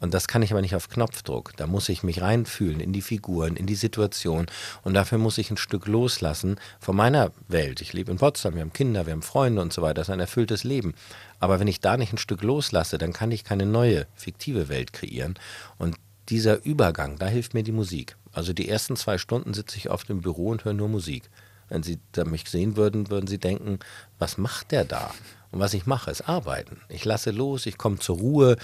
Und 0.00 0.12
das 0.12 0.28
kann 0.28 0.42
ich 0.42 0.52
aber 0.52 0.60
nicht 0.60 0.74
auf 0.74 0.90
Knopfdruck. 0.90 1.56
Da 1.56 1.66
muss 1.66 1.88
ich 1.88 2.02
mich 2.02 2.20
reinfühlen 2.20 2.78
in 2.78 2.92
die 2.92 3.00
Figuren, 3.00 3.56
in 3.56 3.66
die 3.66 3.74
Situation. 3.74 4.44
Und 4.82 4.92
dafür 4.92 5.16
muss 5.16 5.38
ich 5.38 5.50
ein 5.50 5.56
Stück 5.56 5.86
loslassen 5.86 6.56
von 6.78 6.94
meiner 6.94 7.32
Welt. 7.48 7.80
Ich 7.80 7.94
lebe 7.94 8.12
in 8.12 8.18
Potsdam, 8.18 8.54
wir 8.54 8.60
haben 8.60 8.74
Kinder, 8.74 9.06
wir 9.06 9.14
haben 9.14 9.22
Freunde 9.22 9.62
und 9.62 9.72
so 9.72 9.80
weiter. 9.80 9.94
Das 9.94 10.08
ist 10.08 10.12
ein 10.12 10.20
erfülltes 10.20 10.62
Leben. 10.62 10.92
Aber 11.40 11.58
wenn 11.58 11.68
ich 11.68 11.80
da 11.80 11.96
nicht 11.96 12.12
ein 12.12 12.18
Stück 12.18 12.42
loslasse, 12.42 12.98
dann 12.98 13.14
kann 13.14 13.32
ich 13.32 13.44
keine 13.44 13.64
neue, 13.64 14.06
fiktive 14.14 14.68
Welt 14.68 14.92
kreieren. 14.92 15.38
Und 15.78 15.96
dieser 16.28 16.62
Übergang, 16.66 17.18
da 17.18 17.26
hilft 17.26 17.54
mir 17.54 17.62
die 17.62 17.72
Musik. 17.72 18.16
Also 18.30 18.52
die 18.52 18.68
ersten 18.68 18.96
zwei 18.96 19.16
Stunden 19.16 19.54
sitze 19.54 19.78
ich 19.78 19.90
oft 19.90 20.10
im 20.10 20.20
Büro 20.20 20.48
und 20.48 20.66
höre 20.66 20.74
nur 20.74 20.90
Musik. 20.90 21.30
Wenn 21.68 21.82
Sie 21.82 21.98
mich 22.26 22.48
sehen 22.48 22.76
würden, 22.76 23.10
würden 23.10 23.26
Sie 23.26 23.38
denken, 23.38 23.78
was 24.18 24.38
macht 24.38 24.72
der 24.72 24.84
da? 24.84 25.12
Und 25.50 25.60
was 25.60 25.74
ich 25.74 25.86
mache, 25.86 26.10
ist 26.10 26.28
arbeiten. 26.28 26.80
Ich 26.88 27.04
lasse 27.04 27.30
los, 27.30 27.66
ich 27.66 27.78
komme 27.78 27.98
zur 27.98 28.18
Ruhe. 28.18 28.56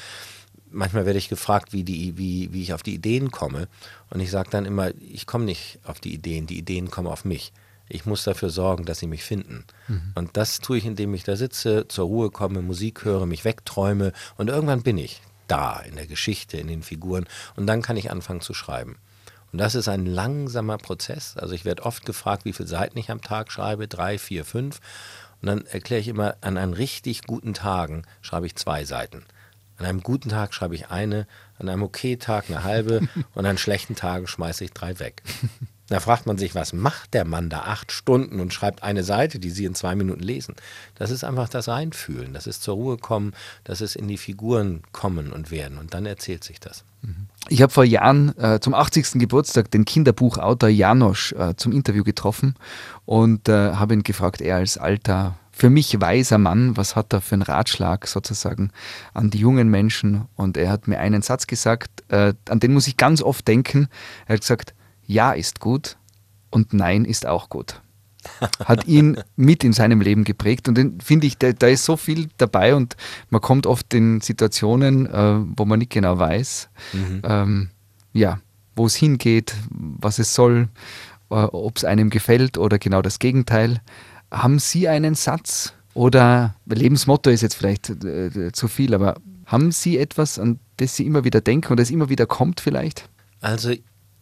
Manchmal 0.71 1.07
werde 1.07 1.19
ich 1.19 1.29
gefragt, 1.29 1.73
wie, 1.73 1.85
die, 1.85 2.17
wie, 2.19 2.53
wie 2.53 2.63
ich 2.63 2.75
auf 2.75 2.83
die 2.83 2.95
Ideen 2.95 3.31
komme. 3.31 3.69
Und 4.11 4.21
ich 4.21 4.31
sage 4.31 4.51
dann 4.51 4.65
immer, 4.65 4.91
ich 4.99 5.27
komme 5.27 5.45
nicht 5.45 5.79
auf 5.85 6.01
die 6.01 6.13
Ideen, 6.13 6.47
die 6.47 6.59
Ideen 6.59 6.91
kommen 6.91 7.09
auf 7.09 7.25
mich. 7.25 7.53
Ich 7.89 8.07
muss 8.07 8.23
dafür 8.23 8.51
sorgen, 8.51 8.85
dass 8.85 9.01
sie 9.01 9.09
mich 9.09 9.25
finden. 9.25 9.65
Mhm. 9.89 10.13
Und 10.15 10.37
das 10.37 10.61
tue 10.61 10.79
ich, 10.79 10.87
indem 10.87 11.13
ich 11.13 11.25
da 11.25 11.35
sitze, 11.37 11.89
zur 11.89 12.07
Ruhe 12.07 12.31
komme, 12.31 12.63
Musik 12.63 13.05
höre, 13.05 13.27
mich 13.27 13.45
wegträume 13.45 14.13
und 14.37 14.49
irgendwann 14.49 14.83
bin 14.83 14.97
ich 14.97 15.23
da 15.49 15.81
in 15.81 15.97
der 15.97 16.07
Geschichte, 16.07 16.57
in 16.57 16.69
den 16.69 16.83
Figuren 16.83 17.27
und 17.57 17.67
dann 17.67 17.83
kann 17.83 17.97
ich 17.97 18.11
anfangen 18.11 18.41
zu 18.41 18.55
schreiben. 18.55 18.97
Und 19.53 19.59
das 19.59 19.75
ist 19.75 19.89
ein 19.89 20.07
langsamer 20.07 20.79
Prozess. 20.79 21.37
Also 21.37 21.55
ich 21.55 21.65
werde 21.65 21.85
oft 21.85 22.07
gefragt, 22.07 22.45
wie 22.45 22.53
viele 22.53 22.69
Seiten 22.69 22.99
ich 22.99 23.11
am 23.11 23.21
Tag 23.21 23.51
schreibe, 23.51 23.89
drei, 23.89 24.19
vier, 24.19 24.45
fünf. 24.45 24.81
Und 25.43 25.47
dann 25.47 25.67
erkläre 25.67 26.01
ich 26.01 26.09
immer, 26.09 26.37
an 26.41 26.57
einem 26.57 26.73
richtig 26.73 27.23
guten 27.23 27.55
Tagen 27.55 28.03
schreibe 28.21 28.47
ich 28.47 28.57
zwei 28.57 28.85
Seiten. 28.85 29.25
An 29.77 29.87
einem 29.87 30.03
guten 30.03 30.29
Tag 30.29 30.53
schreibe 30.53 30.75
ich 30.75 30.91
eine, 30.91 31.27
an 31.59 31.69
einem 31.69 31.83
okay 31.83 32.17
Tag 32.17 32.45
eine 32.49 32.65
halbe 32.65 33.09
und 33.35 33.47
an 33.47 33.59
schlechten 33.59 33.97
Tagen 33.97 34.27
schmeiße 34.27 34.65
ich 34.65 34.73
drei 34.73 34.99
weg. 34.99 35.23
Da 35.91 35.99
fragt 35.99 36.25
man 36.25 36.39
sich, 36.39 36.55
was 36.55 36.73
macht 36.73 37.15
der 37.15 37.25
Mann 37.25 37.51
da 37.51 37.63
acht 37.63 37.91
Stunden 37.91 38.39
und 38.39 38.55
schreibt 38.55 38.83
eine 38.85 39.03
Seite, 39.03 39.41
die 39.41 39.51
Sie 39.51 39.65
in 39.65 39.75
zwei 39.75 39.97
Minuten 39.97 40.23
lesen? 40.23 40.55
Das 40.95 41.11
ist 41.11 41.25
einfach 41.25 41.49
das 41.49 41.67
Reinfühlen, 41.67 42.33
das 42.33 42.47
ist 42.47 42.63
zur 42.63 42.77
Ruhe 42.77 42.97
kommen, 42.97 43.33
das 43.65 43.81
ist 43.81 43.97
in 43.97 44.07
die 44.07 44.17
Figuren 44.17 44.83
kommen 44.93 45.33
und 45.33 45.51
werden 45.51 45.79
und 45.79 45.93
dann 45.93 46.07
erzählt 46.07 46.45
sich 46.45 46.61
das. 46.61 46.85
Ich 47.49 47.61
habe 47.61 47.73
vor 47.73 47.85
Jahren 47.85 48.39
äh, 48.39 48.61
zum 48.61 48.73
80. 48.73 49.13
Geburtstag 49.15 49.71
den 49.73 49.85
Kinderbuchautor 49.85 50.69
Janosch 50.69 51.33
äh, 51.33 51.57
zum 51.57 51.73
Interview 51.73 52.05
getroffen 52.05 52.55
und 53.05 53.49
äh, 53.49 53.73
habe 53.73 53.95
ihn 53.95 54.05
gefragt, 54.05 54.41
er 54.41 54.57
als 54.57 54.79
alter, 54.79 55.37
für 55.51 55.71
mich 55.71 56.01
weiser 56.01 56.39
Mann, 56.39 56.77
was 56.77 56.95
hat 56.95 57.13
er 57.13 57.21
für 57.21 57.35
einen 57.35 57.43
Ratschlag 57.43 58.07
sozusagen 58.07 58.71
an 59.13 59.31
die 59.31 59.39
jungen 59.39 59.69
Menschen? 59.69 60.27
Und 60.37 60.57
er 60.57 60.71
hat 60.71 60.87
mir 60.87 61.01
einen 61.01 61.23
Satz 61.23 61.49
gesagt, 61.49 62.05
äh, 62.09 62.33
an 62.49 62.61
den 62.61 62.73
muss 62.73 62.87
ich 62.87 62.97
ganz 62.97 63.21
oft 63.23 63.47
denken. 63.49 63.89
Er 64.27 64.35
hat 64.35 64.41
gesagt, 64.43 64.75
ja 65.11 65.33
ist 65.33 65.61
gut, 65.61 65.97
und 66.51 66.73
Nein 66.73 67.05
ist 67.05 67.27
auch 67.27 67.49
gut. 67.49 67.81
Hat 68.65 68.87
ihn 68.87 69.21
mit 69.37 69.65
in 69.65 69.73
seinem 69.73 70.01
Leben 70.01 70.25
geprägt 70.25 70.69
und 70.69 70.77
den 70.77 71.01
finde 71.01 71.27
ich, 71.27 71.39
da, 71.39 71.53
da, 71.53 71.69
ist 71.69 71.85
so 71.85 71.97
viel 71.97 72.29
dabei 72.37 72.75
und 72.75 72.97
man 73.31 73.41
kommt 73.41 73.67
oft 73.67 73.93
in 73.95 74.21
Situationen, 74.21 75.07
äh, 75.07 75.41
wo 75.57 75.65
man 75.65 75.79
nicht 75.79 75.93
genau 75.93 76.19
weiß, 76.19 76.69
mhm. 76.93 77.23
ähm, 77.25 77.71
ja, 78.13 78.41
wo 78.77 78.87
es 78.87 78.95
hingeht, 78.95 79.55
was 79.71 80.19
es 80.19 80.35
soll, 80.35 80.69
äh, 81.31 81.35
ob 81.35 81.79
es 81.79 81.85
einem 81.85 82.11
gefällt 82.11 82.59
oder 82.59 82.79
genau 82.79 83.01
das 83.01 83.19
Gegenteil. 83.19 83.81
Haben 84.31 84.59
Sie 84.59 84.87
einen 84.87 85.15
Satz 85.15 85.73
oder 85.95 86.55
Lebensmotto 86.67 87.31
ist 87.31 87.41
jetzt 87.41 87.55
vielleicht 87.55 88.05
äh, 88.05 88.53
zu 88.53 88.69
viel, 88.69 88.95
aber 88.95 89.17
haben 89.47 89.73
Sie 89.73 89.99
etwas, 89.99 90.39
an 90.39 90.61
das 90.77 90.95
Sie 90.97 91.07
immer 91.07 91.25
wieder 91.25 91.41
denken 91.41 91.73
und 91.73 91.81
das 91.81 91.91
immer 91.91 92.11
wieder 92.11 92.27
kommt 92.27 92.61
vielleicht? 92.61 93.09
Also 93.41 93.73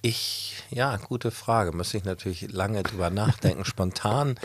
ich, 0.03 0.63
ja, 0.71 0.97
gute 0.97 1.31
Frage. 1.31 1.73
Müsste 1.73 1.99
ich 1.99 2.05
natürlich 2.05 2.53
lange 2.53 2.83
drüber 2.83 3.11
nachdenken. 3.11 3.65
Spontan 3.67 4.39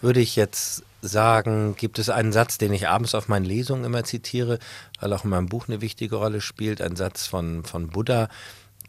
würde 0.00 0.20
ich 0.20 0.36
jetzt 0.36 0.84
sagen, 1.00 1.76
gibt 1.76 1.98
es 1.98 2.08
einen 2.08 2.32
Satz, 2.32 2.58
den 2.58 2.72
ich 2.72 2.88
abends 2.88 3.14
auf 3.14 3.28
meinen 3.28 3.44
Lesungen 3.44 3.84
immer 3.84 4.04
zitiere, 4.04 4.58
weil 5.00 5.12
auch 5.12 5.24
in 5.24 5.30
meinem 5.30 5.48
Buch 5.48 5.68
eine 5.68 5.80
wichtige 5.80 6.16
Rolle 6.16 6.40
spielt, 6.40 6.80
ein 6.80 6.96
Satz 6.96 7.26
von, 7.26 7.64
von 7.64 7.88
Buddha, 7.88 8.28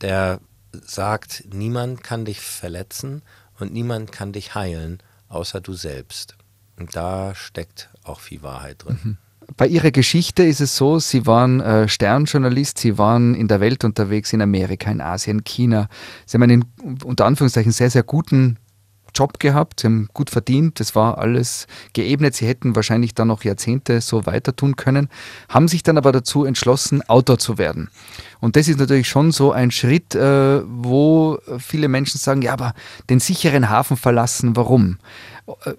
der 0.01 0.39
sagt, 0.85 1.45
niemand 1.51 2.03
kann 2.03 2.25
dich 2.25 2.41
verletzen 2.41 3.21
und 3.59 3.73
niemand 3.73 4.11
kann 4.11 4.33
dich 4.33 4.55
heilen, 4.55 5.01
außer 5.29 5.61
du 5.61 5.73
selbst. 5.73 6.35
Und 6.77 6.95
da 6.95 7.35
steckt 7.35 7.89
auch 8.03 8.19
viel 8.19 8.41
Wahrheit 8.41 8.83
drin. 8.85 8.99
Mhm. 9.03 9.17
Bei 9.57 9.67
Ihrer 9.67 9.91
Geschichte 9.91 10.43
ist 10.43 10.61
es 10.61 10.75
so, 10.75 10.99
Sie 10.99 11.25
waren 11.25 11.59
äh, 11.59 11.87
Sternjournalist, 11.87 12.77
Sie 12.77 12.97
waren 12.97 13.33
in 13.35 13.47
der 13.47 13.59
Welt 13.59 13.83
unterwegs, 13.83 14.31
in 14.33 14.41
Amerika, 14.41 14.91
in 14.91 15.01
Asien, 15.01 15.43
China. 15.43 15.87
Sie 16.25 16.35
haben 16.35 16.43
einen 16.43 16.65
unter 17.03 17.25
Anführungszeichen 17.25 17.71
sehr, 17.71 17.89
sehr 17.89 18.03
guten 18.03 18.57
Job 19.13 19.39
gehabt, 19.39 19.79
sie 19.79 19.87
haben 19.87 20.09
gut 20.13 20.29
verdient, 20.29 20.79
das 20.79 20.95
war 20.95 21.17
alles 21.17 21.67
geebnet, 21.93 22.35
sie 22.35 22.47
hätten 22.47 22.75
wahrscheinlich 22.75 23.13
dann 23.13 23.27
noch 23.27 23.43
Jahrzehnte 23.43 24.01
so 24.01 24.25
weiter 24.25 24.55
tun 24.55 24.75
können, 24.75 25.09
haben 25.47 25.67
sich 25.67 25.83
dann 25.83 25.97
aber 25.97 26.11
dazu 26.11 26.45
entschlossen, 26.45 27.01
Autor 27.09 27.39
zu 27.39 27.57
werden. 27.57 27.89
Und 28.39 28.55
das 28.55 28.67
ist 28.67 28.79
natürlich 28.79 29.07
schon 29.07 29.31
so 29.31 29.51
ein 29.51 29.71
Schritt, 29.71 30.15
äh, 30.15 30.61
wo 30.65 31.39
viele 31.57 31.87
Menschen 31.87 32.19
sagen, 32.19 32.41
ja, 32.41 32.53
aber 32.53 32.73
den 33.09 33.19
sicheren 33.19 33.69
Hafen 33.69 33.97
verlassen, 33.97 34.55
warum? 34.55 34.97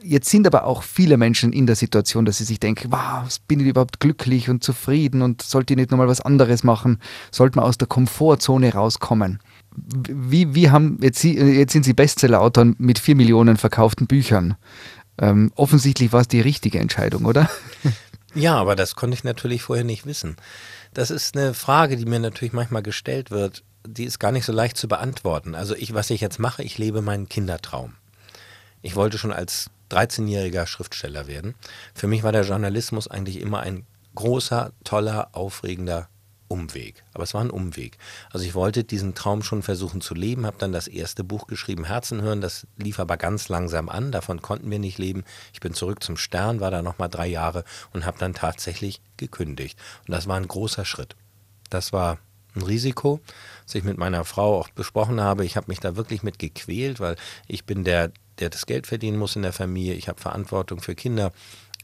Jetzt 0.03 0.29
sind 0.29 0.47
aber 0.47 0.65
auch 0.65 0.83
viele 0.83 1.17
Menschen 1.17 1.53
in 1.53 1.67
der 1.67 1.77
Situation, 1.77 2.25
dass 2.25 2.39
sie 2.39 2.45
sich 2.45 2.59
denken, 2.59 2.91
wow, 2.91 3.25
bin 3.47 3.61
ich 3.61 3.67
überhaupt 3.67 4.01
glücklich 4.01 4.51
und 4.51 4.65
zufrieden 4.65 5.23
und 5.23 5.43
sollte 5.43 5.75
ich 5.75 5.77
nicht 5.77 5.91
nochmal 5.91 6.09
was 6.09 6.21
anderes 6.21 6.65
machen? 6.65 6.99
Sollte 7.31 7.57
man 7.57 7.67
aus 7.67 7.79
der 7.79 7.87
Komfortzone 7.87 8.73
rauskommen? 8.73 9.39
Wie, 10.09 10.55
wie 10.55 10.71
haben, 10.71 10.99
jetzt, 11.03 11.23
jetzt 11.25 11.73
sind 11.73 11.85
Sie 11.85 11.95
Bestsellerautor 11.95 12.75
mit 12.79 12.99
vier 12.99 13.17
Millionen 13.17 13.57
verkauften 13.57 14.07
Büchern. 14.07 14.57
Ähm, 15.19 15.53
offensichtlich 15.55 16.13
war 16.13 16.23
es 16.23 16.29
die 16.29 16.41
richtige 16.41 16.79
Entscheidung, 16.79 17.25
oder? 17.25 17.49
Ja, 18.35 18.55
aber 18.57 18.77
das 18.77 18.95
konnte 18.95 19.15
ich 19.15 19.25
natürlich 19.25 19.63
vorher 19.63 19.85
nicht 19.85 20.07
wissen. 20.07 20.37
Das 20.95 21.11
ist 21.11 21.37
eine 21.37 21.53
Frage, 21.53 21.97
die 21.97 22.05
mir 22.05 22.21
natürlich 22.21 22.53
manchmal 22.53 22.83
gestellt 22.83 23.33
wird. 23.33 23.65
Die 23.85 24.05
ist 24.05 24.21
gar 24.21 24.31
nicht 24.31 24.45
so 24.45 24.53
leicht 24.53 24.77
zu 24.77 24.87
beantworten. 24.87 25.57
Also 25.57 25.75
ich, 25.75 25.95
was 25.95 26.11
ich 26.11 26.21
jetzt 26.21 26.39
mache, 26.39 26.63
ich 26.63 26.79
lebe 26.79 27.03
meinen 27.03 27.29
Kindertraum. 27.29 27.95
Ich 28.83 28.95
wollte 28.95 29.19
schon 29.19 29.33
als 29.33 29.71
13-jähriger 29.91 30.67
Schriftsteller 30.67 31.27
werden. 31.27 31.55
Für 31.93 32.07
mich 32.07 32.23
war 32.23 32.31
der 32.33 32.45
Journalismus 32.45 33.09
eigentlich 33.09 33.41
immer 33.41 33.61
ein 33.61 33.85
großer, 34.15 34.73
toller, 34.85 35.31
aufregender 35.33 36.09
Umweg. 36.51 37.05
Aber 37.15 37.23
es 37.23 37.33
war 37.33 37.43
ein 37.43 37.51
Umweg. 37.51 37.97
Also 38.33 38.45
ich 38.45 38.55
wollte 38.55 38.83
diesen 38.83 39.15
Traum 39.15 39.43
schon 39.43 39.63
versuchen 39.63 40.01
zu 40.01 40.15
leben, 40.15 40.47
habe 40.47 40.57
dann 40.59 40.73
das 40.73 40.89
erste 40.89 41.23
Buch 41.23 41.47
geschrieben, 41.47 41.85
Herzen 41.85 42.23
hören. 42.23 42.41
Das 42.41 42.67
lief 42.77 42.99
aber 42.99 43.17
ganz 43.17 43.49
langsam 43.49 43.89
an. 43.89 44.11
Davon 44.11 44.43
konnten 44.43 44.71
wir 44.71 44.81
nicht 44.81 44.99
leben. 44.99 45.25
Ich 45.53 45.61
bin 45.61 45.75
zurück 45.75 46.03
zum 46.03 46.17
Stern, 46.17 46.61
war 46.61 46.73
da 46.73 46.83
nochmal 46.83 47.09
drei 47.09 47.29
Jahre 47.29 47.65
und 47.93 48.05
habe 48.05 48.19
dann 48.19 48.35
tatsächlich 48.35 49.01
gekündigt. 49.17 49.79
Und 50.09 50.13
das 50.13 50.27
war 50.27 50.37
ein 50.37 50.49
großer 50.49 50.85
Schritt. 50.85 51.15
Das 51.71 51.93
war 51.93 52.19
ein 52.57 52.63
Risiko, 52.63 53.21
das 53.65 53.77
ich 53.77 53.85
mit 53.85 53.97
meiner 53.97 54.25
Frau 54.25 54.59
auch 54.59 54.71
besprochen 54.71 55.21
habe. 55.21 55.45
Ich 55.45 55.57
habe 55.57 55.69
mich 55.69 55.79
da 55.79 55.95
wirklich 55.95 56.25
mit 56.25 56.41
gequält, 56.41 56.99
weil 56.99 57.15
ich 57.47 57.65
bin 57.65 57.85
der, 57.85 58.11
der 58.41 58.51
das 58.51 58.67
Geld 58.67 58.89
verdienen 58.89 59.19
muss 59.19 59.37
in 59.37 59.43
der 59.43 59.53
Familie. 59.53 59.95
Ich 59.95 60.09
habe 60.09 60.21
Verantwortung 60.21 60.81
für 60.81 60.97
Kinder. 60.97 61.33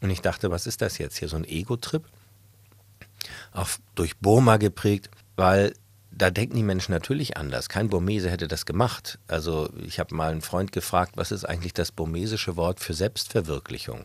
Und 0.01 0.11
ich 0.11 0.23
dachte, 0.23 0.51
was 0.51 0.67
ist 0.67 0.83
das 0.83 0.99
jetzt 0.99 1.19
hier? 1.19 1.29
So 1.29 1.37
ein 1.37 1.45
Ego-Trip? 1.45 2.03
Auch 3.57 3.69
durch 3.95 4.19
Burma 4.19 4.57
geprägt, 4.57 5.11
weil 5.37 5.75
da 6.11 6.31
denken 6.31 6.57
die 6.57 6.63
Menschen 6.63 6.93
natürlich 6.93 7.37
anders. 7.37 7.69
Kein 7.69 7.89
Burmese 7.89 8.31
hätte 8.31 8.49
das 8.49 8.65
gemacht. 8.65 9.19
Also 9.29 9.69
ich 9.85 9.99
habe 9.99 10.15
mal 10.15 10.33
einen 10.33 10.43
Freund 10.43 10.73
gefragt, 10.73 11.13
was 11.17 11.31
ist 11.31 11.45
eigentlich 11.45 11.75
das 11.75 11.93
burmesische 11.93 12.57
Wort 12.57 12.81
für 12.81 12.95
Selbstverwirklichung? 12.95 14.05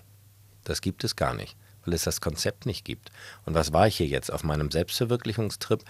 Das 0.64 0.82
gibt 0.82 1.04
es 1.04 1.16
gar 1.16 1.34
nicht 1.34 1.56
weil 1.86 1.94
es 1.94 2.04
das 2.04 2.22
Konzept 2.22 2.66
nicht 2.66 2.86
gibt. 2.86 3.12
Und 3.46 3.54
was 3.54 3.74
war 3.74 3.88
ich 3.88 3.98
hier 3.98 4.08
jetzt 4.08 4.32
auf 4.32 4.44
meinem 4.44 4.72
Selbstverwirklichungstrip? 4.72 5.84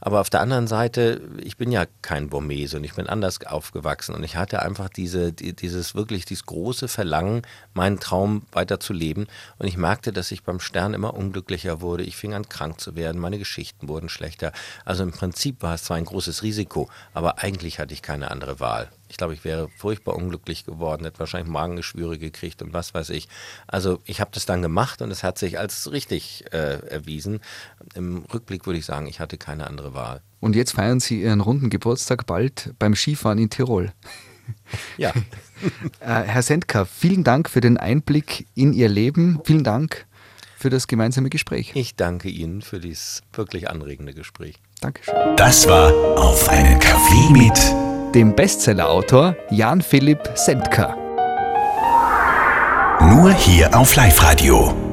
Aber 0.00 0.20
auf 0.20 0.30
der 0.30 0.40
anderen 0.40 0.66
Seite, 0.66 1.20
ich 1.38 1.56
bin 1.56 1.72
ja 1.72 1.86
kein 2.02 2.28
Burmese 2.28 2.76
und 2.76 2.84
ich 2.84 2.94
bin 2.94 3.06
anders 3.06 3.44
aufgewachsen 3.46 4.14
und 4.14 4.24
ich 4.24 4.36
hatte 4.36 4.62
einfach 4.62 4.88
diese, 4.88 5.32
dieses 5.32 5.94
wirklich, 5.94 6.24
dieses 6.24 6.46
große 6.46 6.88
Verlangen, 6.88 7.42
meinen 7.74 8.00
Traum 8.00 8.42
weiterzuleben. 8.52 9.26
Und 9.58 9.66
ich 9.66 9.76
merkte, 9.76 10.12
dass 10.12 10.32
ich 10.32 10.42
beim 10.42 10.60
Stern 10.60 10.94
immer 10.94 11.14
unglücklicher 11.14 11.80
wurde. 11.80 12.04
Ich 12.04 12.16
fing 12.16 12.34
an 12.34 12.48
krank 12.48 12.80
zu 12.80 12.96
werden, 12.96 13.20
meine 13.20 13.38
Geschichten 13.38 13.88
wurden 13.88 14.08
schlechter. 14.08 14.52
Also 14.84 15.02
im 15.02 15.12
Prinzip 15.12 15.62
war 15.62 15.74
es 15.74 15.84
zwar 15.84 15.96
ein 15.96 16.04
großes 16.04 16.42
Risiko, 16.42 16.88
aber 17.14 17.38
eigentlich 17.38 17.78
hatte 17.78 17.94
ich 17.94 18.02
keine 18.02 18.30
andere 18.30 18.60
Wahl. 18.60 18.90
Ich 19.08 19.16
glaube, 19.16 19.34
ich 19.34 19.44
wäre 19.44 19.68
furchtbar 19.76 20.14
unglücklich 20.14 20.64
geworden, 20.64 21.04
hätte 21.04 21.18
wahrscheinlich 21.18 21.50
Magengeschwüre 21.50 22.18
gekriegt 22.18 22.62
und 22.62 22.72
was 22.72 22.94
weiß 22.94 23.10
ich. 23.10 23.28
Also 23.66 24.00
ich 24.04 24.20
habe 24.20 24.30
das 24.32 24.46
dann 24.46 24.62
gemacht 24.62 25.02
und 25.02 25.10
es 25.10 25.22
hat 25.22 25.38
sich 25.38 25.58
als 25.58 25.90
richtig 25.90 26.44
äh, 26.52 26.86
erwiesen. 26.88 27.40
Im 27.94 28.24
Rückblick 28.32 28.66
würde 28.66 28.78
ich 28.78 28.84
sagen, 28.84 29.06
ich 29.06 29.20
hatte 29.20 29.38
keine 29.38 29.66
andere 29.66 29.94
Wahl. 29.94 30.22
Und 30.40 30.56
jetzt 30.56 30.72
feiern 30.72 31.00
Sie 31.00 31.22
Ihren 31.22 31.40
runden 31.40 31.70
Geburtstag 31.70 32.26
bald 32.26 32.74
beim 32.78 32.94
Skifahren 32.94 33.38
in 33.38 33.50
Tirol. 33.50 33.92
Ja. 34.96 35.12
äh, 36.00 36.22
Herr 36.22 36.42
Sendka, 36.42 36.86
vielen 36.86 37.22
Dank 37.22 37.50
für 37.50 37.60
den 37.60 37.76
Einblick 37.76 38.46
in 38.54 38.72
Ihr 38.72 38.88
Leben. 38.88 39.40
Vielen 39.44 39.62
Dank 39.62 40.06
für 40.56 40.70
das 40.70 40.88
gemeinsame 40.88 41.30
Gespräch. 41.30 41.72
Ich 41.74 41.96
danke 41.96 42.28
Ihnen 42.28 42.62
für 42.62 42.80
dieses 42.80 43.22
wirklich 43.32 43.70
anregende 43.70 44.14
Gespräch. 44.14 44.56
Dankeschön. 44.80 45.14
Das 45.36 45.68
war 45.68 45.92
Auf 46.18 46.48
einen 46.48 46.78
Kaffee 46.80 47.30
mit 47.30 47.97
dem 48.14 48.34
Bestsellerautor 48.34 49.36
Jan 49.50 49.82
Philipp 49.82 50.30
Sendka. 50.34 50.96
Nur 53.00 53.32
hier 53.32 53.76
auf 53.76 53.94
Live-Radio. 53.94 54.87